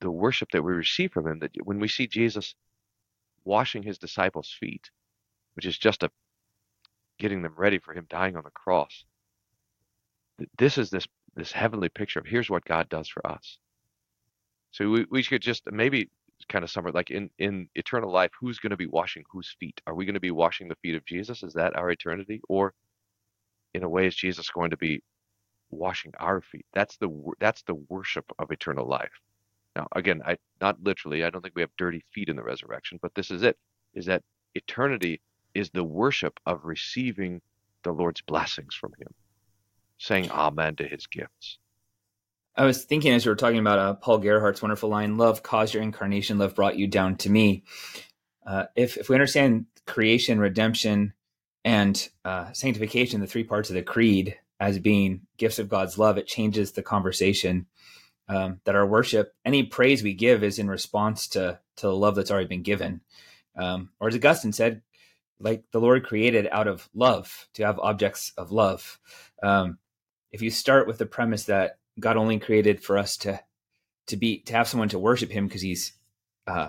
the 0.00 0.10
worship 0.10 0.50
that 0.52 0.62
we 0.62 0.74
receive 0.74 1.12
from 1.12 1.26
him 1.26 1.38
that 1.38 1.52
when 1.64 1.80
we 1.80 1.88
see 1.88 2.06
Jesus 2.06 2.54
washing 3.44 3.82
his 3.82 3.98
disciples' 3.98 4.54
feet, 4.60 4.90
which 5.54 5.64
is 5.64 5.78
just 5.78 6.02
a 6.02 6.10
getting 7.18 7.40
them 7.40 7.54
ready 7.56 7.78
for 7.78 7.94
him 7.94 8.06
dying 8.10 8.36
on 8.36 8.44
the 8.44 8.50
cross, 8.50 9.04
this 10.58 10.78
is 10.78 10.90
this 10.90 11.06
this 11.34 11.52
heavenly 11.52 11.88
picture 11.88 12.20
of 12.20 12.26
here's 12.26 12.50
what 12.50 12.64
God 12.64 12.88
does 12.88 13.08
for 13.08 13.26
us. 13.26 13.58
So 14.70 14.90
we, 14.90 15.06
we 15.10 15.22
could 15.22 15.42
just 15.42 15.70
maybe 15.70 16.10
kind 16.48 16.64
of 16.64 16.70
summarize 16.70 16.94
like 16.94 17.10
in, 17.10 17.30
in 17.38 17.68
eternal 17.74 18.10
life, 18.10 18.30
who's 18.38 18.58
going 18.58 18.70
to 18.70 18.76
be 18.76 18.86
washing 18.86 19.24
whose 19.30 19.54
feet? 19.58 19.80
Are 19.86 19.94
we 19.94 20.04
going 20.04 20.14
to 20.14 20.20
be 20.20 20.30
washing 20.30 20.68
the 20.68 20.76
feet 20.76 20.94
of 20.94 21.04
Jesus? 21.04 21.42
Is 21.42 21.54
that 21.54 21.76
our 21.76 21.90
eternity? 21.90 22.40
Or 22.48 22.74
in 23.74 23.82
a 23.82 23.88
way, 23.88 24.06
is 24.06 24.14
Jesus 24.14 24.50
going 24.50 24.70
to 24.70 24.76
be 24.76 25.02
washing 25.70 26.12
our 26.18 26.40
feet. 26.40 26.66
That's 26.74 26.96
the 26.98 27.08
that's 27.40 27.62
the 27.62 27.74
worship 27.88 28.24
of 28.38 28.50
eternal 28.50 28.86
life. 28.86 29.20
Now, 29.74 29.88
again, 29.94 30.22
I 30.24 30.36
not 30.60 30.82
literally. 30.82 31.24
I 31.24 31.30
don't 31.30 31.42
think 31.42 31.54
we 31.54 31.62
have 31.62 31.76
dirty 31.76 32.02
feet 32.12 32.28
in 32.28 32.36
the 32.36 32.42
resurrection, 32.42 32.98
but 33.02 33.14
this 33.14 33.30
is 33.30 33.42
it: 33.42 33.56
is 33.94 34.06
that 34.06 34.22
eternity 34.54 35.20
is 35.54 35.70
the 35.70 35.84
worship 35.84 36.38
of 36.46 36.64
receiving 36.64 37.40
the 37.82 37.92
Lord's 37.92 38.22
blessings 38.22 38.74
from 38.74 38.92
Him, 38.98 39.14
saying 39.98 40.30
Amen 40.30 40.76
to 40.76 40.86
His 40.86 41.06
gifts. 41.06 41.58
I 42.56 42.64
was 42.64 42.84
thinking 42.84 43.12
as 43.12 43.24
you 43.24 43.30
were 43.30 43.36
talking 43.36 43.58
about 43.58 43.78
uh, 43.78 43.94
Paul 43.94 44.18
Gerhardt's 44.18 44.62
wonderful 44.62 44.88
line, 44.88 45.18
"Love 45.18 45.42
caused 45.42 45.74
your 45.74 45.82
incarnation. 45.82 46.38
Love 46.38 46.54
brought 46.54 46.76
you 46.76 46.86
down 46.86 47.16
to 47.18 47.30
me." 47.30 47.64
Uh, 48.46 48.64
if 48.74 48.96
if 48.96 49.08
we 49.08 49.16
understand 49.16 49.66
creation, 49.86 50.38
redemption, 50.38 51.12
and 51.64 52.08
uh, 52.24 52.52
sanctification, 52.52 53.20
the 53.20 53.26
three 53.26 53.44
parts 53.44 53.68
of 53.68 53.74
the 53.74 53.82
creed, 53.82 54.38
as 54.58 54.78
being 54.78 55.22
gifts 55.36 55.58
of 55.58 55.68
God's 55.68 55.98
love, 55.98 56.16
it 56.18 56.26
changes 56.26 56.72
the 56.72 56.82
conversation. 56.82 57.66
Um, 58.28 58.60
that 58.64 58.74
our 58.74 58.86
worship, 58.86 59.34
any 59.44 59.62
praise 59.62 60.02
we 60.02 60.14
give, 60.14 60.42
is 60.42 60.58
in 60.58 60.68
response 60.68 61.28
to 61.28 61.60
to 61.76 61.86
the 61.86 61.94
love 61.94 62.14
that's 62.14 62.30
already 62.30 62.48
been 62.48 62.62
given. 62.62 63.02
Um, 63.56 63.90
or 64.00 64.08
as 64.08 64.16
Augustine 64.16 64.52
said, 64.52 64.82
like 65.38 65.64
the 65.70 65.80
Lord 65.80 66.06
created 66.06 66.48
out 66.50 66.66
of 66.66 66.88
love 66.94 67.46
to 67.54 67.64
have 67.64 67.78
objects 67.78 68.32
of 68.36 68.50
love. 68.50 68.98
Um, 69.42 69.78
if 70.32 70.42
you 70.42 70.50
start 70.50 70.86
with 70.86 70.98
the 70.98 71.06
premise 71.06 71.44
that 71.44 71.78
God 71.98 72.16
only 72.16 72.38
created 72.38 72.82
for 72.82 72.98
us 72.98 73.16
to 73.18 73.40
to 74.08 74.16
be 74.16 74.40
to 74.42 74.52
have 74.52 74.68
someone 74.68 74.88
to 74.90 74.98
worship 74.98 75.30
Him 75.30 75.46
because 75.46 75.62
He's 75.62 75.92
uh, 76.46 76.68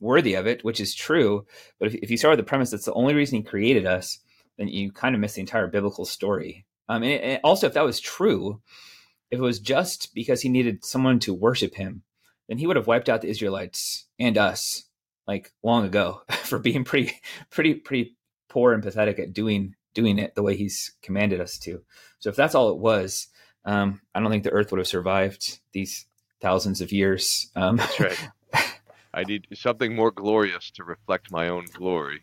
worthy 0.00 0.34
of 0.34 0.46
it, 0.46 0.64
which 0.64 0.80
is 0.80 0.94
true. 0.94 1.46
But 1.78 1.88
if, 1.88 1.94
if 1.96 2.10
you 2.10 2.16
start 2.16 2.32
with 2.32 2.44
the 2.44 2.48
premise 2.48 2.70
that's 2.70 2.84
the 2.84 2.94
only 2.94 3.14
reason 3.14 3.38
He 3.38 3.42
created 3.42 3.86
us, 3.86 4.18
then 4.56 4.68
you 4.68 4.92
kind 4.92 5.14
of 5.14 5.20
miss 5.20 5.34
the 5.34 5.40
entire 5.40 5.66
biblical 5.66 6.04
story. 6.04 6.64
Um, 6.88 7.02
and, 7.02 7.22
and 7.22 7.40
also, 7.44 7.66
if 7.66 7.74
that 7.74 7.84
was 7.84 8.00
true, 8.00 8.60
if 9.30 9.38
it 9.38 9.42
was 9.42 9.58
just 9.58 10.14
because 10.14 10.40
He 10.40 10.48
needed 10.48 10.84
someone 10.84 11.18
to 11.20 11.34
worship 11.34 11.74
Him, 11.74 12.02
then 12.48 12.58
He 12.58 12.66
would 12.66 12.76
have 12.76 12.86
wiped 12.86 13.08
out 13.08 13.20
the 13.20 13.28
Israelites 13.28 14.06
and 14.18 14.38
us 14.38 14.84
like 15.26 15.52
long 15.62 15.84
ago 15.84 16.22
for 16.30 16.58
being 16.58 16.84
pretty, 16.84 17.12
pretty, 17.50 17.74
pretty 17.74 18.16
poor 18.48 18.72
and 18.72 18.82
pathetic 18.82 19.18
at 19.18 19.34
doing 19.34 19.74
doing 19.98 20.18
it 20.18 20.36
the 20.36 20.42
way 20.44 20.56
He's 20.56 20.92
commanded 21.02 21.40
us 21.40 21.58
to. 21.58 21.82
So 22.20 22.30
if 22.30 22.36
that's 22.36 22.54
all 22.54 22.70
it 22.70 22.78
was, 22.78 23.26
um, 23.64 24.00
I 24.14 24.20
don't 24.20 24.30
think 24.30 24.44
the 24.44 24.52
Earth 24.52 24.70
would 24.70 24.78
have 24.78 24.86
survived 24.86 25.58
these 25.72 26.06
thousands 26.40 26.80
of 26.80 26.92
years. 26.92 27.50
Um, 27.56 27.76
That's 27.76 28.00
right. 28.00 28.28
I 29.12 29.24
need 29.24 29.48
something 29.54 29.96
more 29.96 30.12
glorious 30.12 30.70
to 30.72 30.84
reflect 30.84 31.32
my 31.32 31.48
own 31.48 31.66
glory 31.72 32.20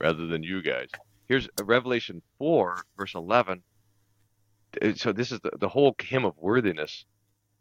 rather 0.00 0.26
than 0.26 0.42
you 0.42 0.62
guys. 0.62 0.88
Here's 1.28 1.48
Revelation 1.62 2.22
4, 2.38 2.84
verse 2.96 3.14
11. 3.14 3.62
Uh, 4.82 4.94
so 4.94 5.12
this 5.12 5.30
is 5.30 5.38
the, 5.40 5.52
the 5.60 5.68
whole 5.68 5.94
hymn 6.00 6.24
of 6.24 6.36
worthiness. 6.38 7.04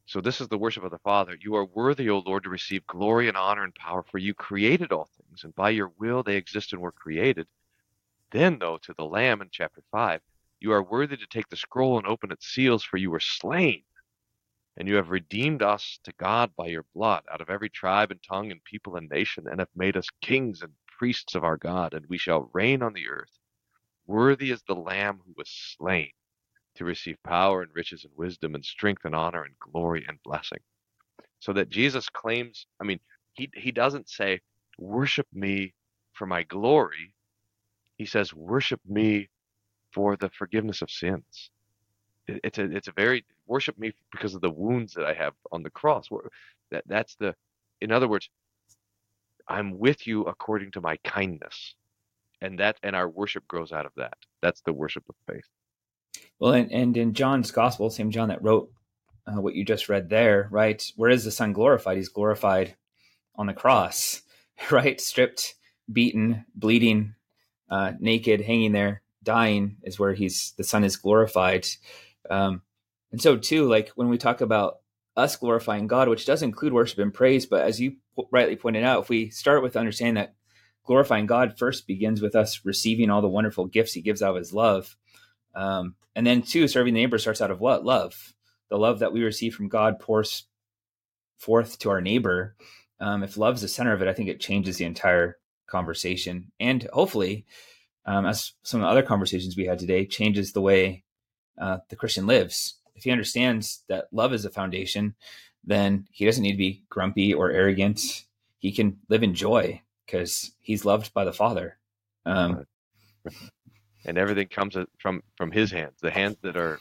So 0.08 0.22
this 0.22 0.42
is 0.42 0.48
the 0.48 0.58
worship 0.58 0.84
of 0.84 0.92
the 0.92 1.00
Father. 1.00 1.38
You 1.40 1.56
are 1.56 1.66
worthy, 1.66 2.10
O 2.10 2.20
Lord, 2.20 2.44
to 2.44 2.50
receive 2.50 2.86
glory 2.88 3.28
and 3.28 3.38
honor 3.38 3.64
and 3.64 3.76
power, 3.76 4.04
for 4.04 4.18
you 4.18 4.34
created 4.34 4.92
all 4.92 5.10
things, 5.18 5.44
and 5.44 5.56
by 5.56 5.70
your 5.70 5.92
will 6.00 6.24
they 6.24 6.36
exist 6.36 6.74
and 6.74 6.82
were 6.82 6.92
created. 6.92 7.48
Then, 8.36 8.60
though, 8.60 8.78
to 8.80 8.94
the 8.98 9.06
Lamb 9.06 9.42
in 9.42 9.48
chapter 9.50 9.82
5, 9.92 10.20
you 10.60 10.74
are 10.74 10.84
worthy 10.84 11.16
to 11.16 11.26
take 11.28 11.48
the 11.48 11.56
scroll 11.56 11.98
and 11.98 12.06
open 12.06 12.34
its 12.34 12.46
seals, 12.46 12.84
for 12.84 12.98
you 12.98 13.10
were 13.10 13.22
slain. 13.22 13.84
And 14.76 14.90
you 14.90 14.96
have 14.96 15.10
redeemed 15.10 15.64
us 15.64 16.02
to 16.04 16.12
God 16.18 16.54
by 16.58 16.68
your 16.68 16.84
blood 16.94 17.24
out 17.32 17.40
of 17.40 17.50
every 17.50 17.70
tribe 17.70 18.12
and 18.12 18.22
tongue 18.22 18.52
and 18.52 18.62
people 18.66 18.98
and 18.98 19.10
nation, 19.10 19.48
and 19.48 19.62
have 19.62 19.70
made 19.74 19.96
us 19.96 20.10
kings 20.20 20.64
and 20.64 20.74
priests 20.86 21.36
of 21.36 21.46
our 21.46 21.56
God, 21.56 21.94
and 21.94 22.06
we 22.10 22.18
shall 22.18 22.50
reign 22.52 22.84
on 22.84 22.92
the 22.92 23.08
earth. 23.08 23.40
Worthy 24.06 24.52
is 24.52 24.62
the 24.64 24.76
Lamb 24.76 25.22
who 25.26 25.34
was 25.38 25.50
slain 25.50 26.12
to 26.76 26.84
receive 26.84 27.16
power 27.24 27.62
and 27.62 27.74
riches 27.74 28.04
and 28.04 28.12
wisdom 28.18 28.54
and 28.54 28.66
strength 28.66 29.06
and 29.06 29.16
honor 29.16 29.46
and 29.46 29.58
glory 29.60 30.04
and 30.10 30.22
blessing. 30.24 30.60
So 31.40 31.54
that 31.54 31.70
Jesus 31.70 32.10
claims, 32.10 32.68
I 32.82 32.84
mean, 32.84 33.00
he, 33.32 33.50
he 33.56 33.72
doesn't 33.72 34.10
say, 34.10 34.42
worship 34.78 35.28
me 35.32 35.74
for 36.12 36.26
my 36.26 36.44
glory. 36.44 37.14
He 37.98 38.06
says, 38.06 38.34
worship 38.34 38.82
me 38.88 39.30
for 39.92 40.18
the 40.18 40.30
forgiveness 40.30 40.82
of 40.82 40.92
sins. 40.92 41.52
It's 42.28 42.58
a 42.58 42.64
it's 42.64 42.88
a 42.88 42.92
very 42.92 43.24
worship 43.48 43.78
me 43.78 43.94
because 44.12 44.36
of 44.36 44.42
the 44.42 44.50
wounds 44.50 44.94
that 44.96 45.06
I 45.06 45.14
have 45.14 45.34
on 45.52 45.64
the 45.64 45.70
cross. 45.70 46.10
That 46.72 46.84
that's 46.88 47.16
the, 47.16 47.36
in 47.82 47.92
other 47.92 48.08
words, 48.08 48.30
I'm 49.48 49.78
with 49.78 50.08
you 50.08 50.24
according 50.24 50.72
to 50.72 50.82
my 50.82 50.98
kindness, 50.98 51.76
and 52.42 52.60
that 52.60 52.78
and 52.84 52.96
our 52.96 53.08
worship 53.08 53.48
grows 53.48 53.72
out 53.72 53.86
of 53.86 53.92
that. 53.96 54.18
That's 54.42 54.62
the 54.62 54.74
worship 54.74 55.04
of 55.08 55.16
faith. 55.28 55.46
Well, 56.40 56.54
and, 56.54 56.72
and 56.72 56.98
in 56.98 57.14
John's 57.14 57.52
gospel, 57.52 57.90
same 57.90 58.12
John 58.12 58.30
that 58.30 58.44
wrote 58.44 58.72
uh, 59.28 59.40
what 59.40 59.56
you 59.56 59.64
just 59.64 59.88
read 59.88 60.10
there, 60.10 60.48
right? 60.52 60.84
Where 60.96 61.10
is 61.10 61.24
the 61.24 61.32
Son 61.32 61.54
glorified? 61.54 61.98
He's 61.98 62.10
glorified 62.10 62.76
on 63.36 63.46
the 63.46 63.54
cross, 63.54 64.22
right? 64.72 65.00
Stripped, 65.00 65.56
beaten, 65.92 66.46
bleeding, 66.56 67.16
uh, 67.70 67.94
naked, 68.00 68.42
hanging 68.42 68.72
there 68.72 69.02
dying 69.24 69.78
is 69.84 69.98
where 69.98 70.14
he's 70.14 70.54
the 70.58 70.64
son 70.64 70.84
is 70.84 70.98
glorified. 70.98 71.66
Um, 72.30 72.62
and 73.12 73.22
so 73.22 73.38
too 73.38 73.68
like 73.68 73.90
when 73.96 74.10
we 74.10 74.18
talk 74.18 74.42
about 74.42 74.80
us 75.16 75.38
glorifying 75.38 75.88
god 75.88 76.10
which 76.10 76.26
does 76.26 76.44
include 76.44 76.74
worship 76.74 77.00
and 77.00 77.14
praise 77.14 77.46
but 77.46 77.62
as 77.62 77.80
you 77.80 77.96
rightly 78.32 78.58
pointed 78.58 78.84
out 78.84 79.04
if 79.04 79.10
we 79.10 79.30
start 79.30 79.64
with 79.64 79.78
understanding 79.78 80.16
that 80.16 80.36
glorifying 80.84 81.26
god 81.26 81.58
first 81.58 81.88
begins 81.88 82.22
with 82.22 82.36
us 82.36 82.60
receiving 82.66 83.10
all 83.10 83.22
the 83.22 83.28
wonderful 83.30 83.68
gifts 83.68 83.94
he 83.94 84.02
gives 84.02 84.22
out 84.22 84.32
of 84.32 84.36
his 84.36 84.54
love 84.54 84.98
um, 85.56 85.96
and 86.16 86.28
then 86.28 86.42
two 86.42 86.68
serving 86.68 86.94
the 86.94 87.02
neighbor 87.02 87.18
starts 87.18 87.42
out 87.42 87.52
of 87.52 87.60
what? 87.60 87.86
Love. 87.86 88.34
The 88.70 88.78
love 88.78 89.00
that 89.00 89.14
we 89.14 89.24
receive 89.24 89.56
from 89.56 89.70
god 89.70 90.00
pours 90.00 90.44
forth 91.38 91.80
to 91.80 91.90
our 91.90 92.02
neighbor. 92.02 92.56
Um, 93.00 93.24
if 93.24 93.38
love's 93.38 93.62
the 93.62 93.68
center 93.68 93.94
of 93.94 94.02
it 94.02 94.08
i 94.08 94.14
think 94.14 94.30
it 94.30 94.40
changes 94.40 94.78
the 94.78 94.86
entire 94.86 95.38
conversation 95.68 96.52
and 96.60 96.88
hopefully 96.94 97.46
um, 98.06 98.26
as 98.26 98.54
some 98.64 98.82
of 98.82 98.86
the 98.86 98.92
other 98.92 99.04
conversations 99.04 99.58
we 99.58 99.66
had 99.66 99.80
today, 99.80 100.06
changes 100.06 100.52
the 100.52 100.62
way 100.62 101.04
uh, 101.60 101.80
the 101.90 101.96
Christian 101.96 102.28
lives. 102.28 102.76
If 102.96 103.04
he 103.04 103.12
understands 103.12 103.84
that 103.90 104.08
love 104.12 104.34
is 104.34 104.46
a 104.46 104.50
foundation, 104.50 105.16
then 105.64 106.08
he 106.12 106.26
doesn't 106.26 106.44
need 106.44 106.54
to 106.54 106.58
be 106.58 106.84
grumpy 106.90 107.34
or 107.34 107.52
arrogant. 107.52 108.26
He 108.60 108.72
can 108.72 109.00
live 109.10 109.24
in 109.24 109.34
joy 109.34 109.82
because 110.06 110.52
he's 110.60 110.86
loved 110.86 111.14
by 111.14 111.26
the 111.26 111.34
Father. 111.34 111.78
Um, 112.26 112.66
and 114.06 114.18
everything 114.18 114.48
comes 114.48 114.78
from 115.00 115.24
from 115.36 115.52
his 115.52 115.72
hands, 115.72 115.96
the 116.02 116.12
hands 116.12 116.38
that 116.44 116.56
are 116.56 116.80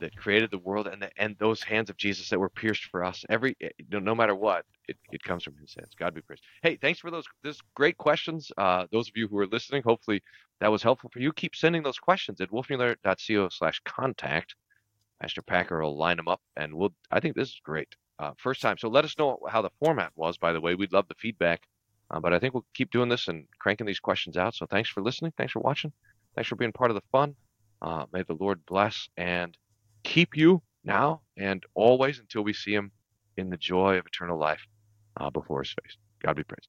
that 0.00 0.16
created 0.16 0.50
the 0.50 0.58
world 0.58 0.86
and 0.86 1.02
the, 1.02 1.10
and 1.16 1.36
those 1.38 1.62
hands 1.62 1.90
of 1.90 1.96
Jesus 1.96 2.28
that 2.28 2.38
were 2.38 2.48
pierced 2.48 2.84
for 2.84 3.04
us. 3.04 3.24
Every 3.28 3.56
eh, 3.60 3.70
no, 3.90 3.98
no 3.98 4.14
matter 4.14 4.34
what, 4.34 4.64
it, 4.88 4.96
it 5.12 5.22
comes 5.22 5.44
from 5.44 5.56
His 5.60 5.74
hands. 5.74 5.90
God 5.98 6.14
be 6.14 6.20
praised. 6.20 6.42
Hey, 6.62 6.76
thanks 6.76 7.00
for 7.00 7.10
those 7.10 7.24
those 7.42 7.60
great 7.74 7.98
questions. 7.98 8.50
Uh, 8.56 8.86
those 8.92 9.08
of 9.08 9.16
you 9.16 9.28
who 9.28 9.38
are 9.38 9.46
listening, 9.46 9.82
hopefully 9.82 10.22
that 10.60 10.70
was 10.70 10.82
helpful 10.82 11.10
for 11.12 11.20
you. 11.20 11.32
Keep 11.32 11.56
sending 11.56 11.82
those 11.82 11.98
questions 11.98 12.40
at 12.40 12.50
wolfmueller.co/contact. 12.50 14.54
Pastor 15.20 15.42
Packer 15.42 15.82
will 15.82 15.96
line 15.96 16.18
them 16.18 16.28
up, 16.28 16.40
and 16.56 16.74
we'll. 16.74 16.92
I 17.10 17.20
think 17.20 17.36
this 17.36 17.48
is 17.48 17.60
great. 17.64 17.88
Uh, 18.18 18.32
first 18.38 18.62
time, 18.62 18.78
so 18.78 18.88
let 18.88 19.04
us 19.04 19.18
know 19.18 19.38
how 19.48 19.62
the 19.62 19.70
format 19.78 20.10
was. 20.16 20.38
By 20.38 20.52
the 20.52 20.60
way, 20.60 20.74
we'd 20.74 20.92
love 20.92 21.06
the 21.08 21.14
feedback. 21.14 21.62
Uh, 22.10 22.20
but 22.20 22.32
I 22.32 22.38
think 22.38 22.54
we'll 22.54 22.64
keep 22.72 22.90
doing 22.90 23.08
this 23.08 23.28
and 23.28 23.46
cranking 23.58 23.86
these 23.86 23.98
questions 23.98 24.36
out. 24.36 24.54
So 24.54 24.66
thanks 24.66 24.88
for 24.88 25.02
listening. 25.02 25.32
Thanks 25.36 25.52
for 25.52 25.60
watching. 25.60 25.92
Thanks 26.34 26.48
for 26.48 26.56
being 26.56 26.72
part 26.72 26.90
of 26.90 26.94
the 26.94 27.02
fun. 27.10 27.34
Uh, 27.82 28.06
may 28.12 28.22
the 28.22 28.34
Lord 28.34 28.64
bless 28.66 29.08
and 29.16 29.56
keep 30.06 30.36
you 30.36 30.62
now 30.84 31.20
and 31.36 31.64
always 31.74 32.18
until 32.20 32.42
we 32.42 32.52
see 32.52 32.72
him 32.72 32.92
in 33.36 33.50
the 33.50 33.56
joy 33.56 33.98
of 33.98 34.06
eternal 34.06 34.38
life 34.38 34.62
uh, 35.20 35.30
before 35.30 35.62
his 35.62 35.72
face. 35.72 35.96
God 36.24 36.36
be 36.36 36.44
praised. 36.44 36.68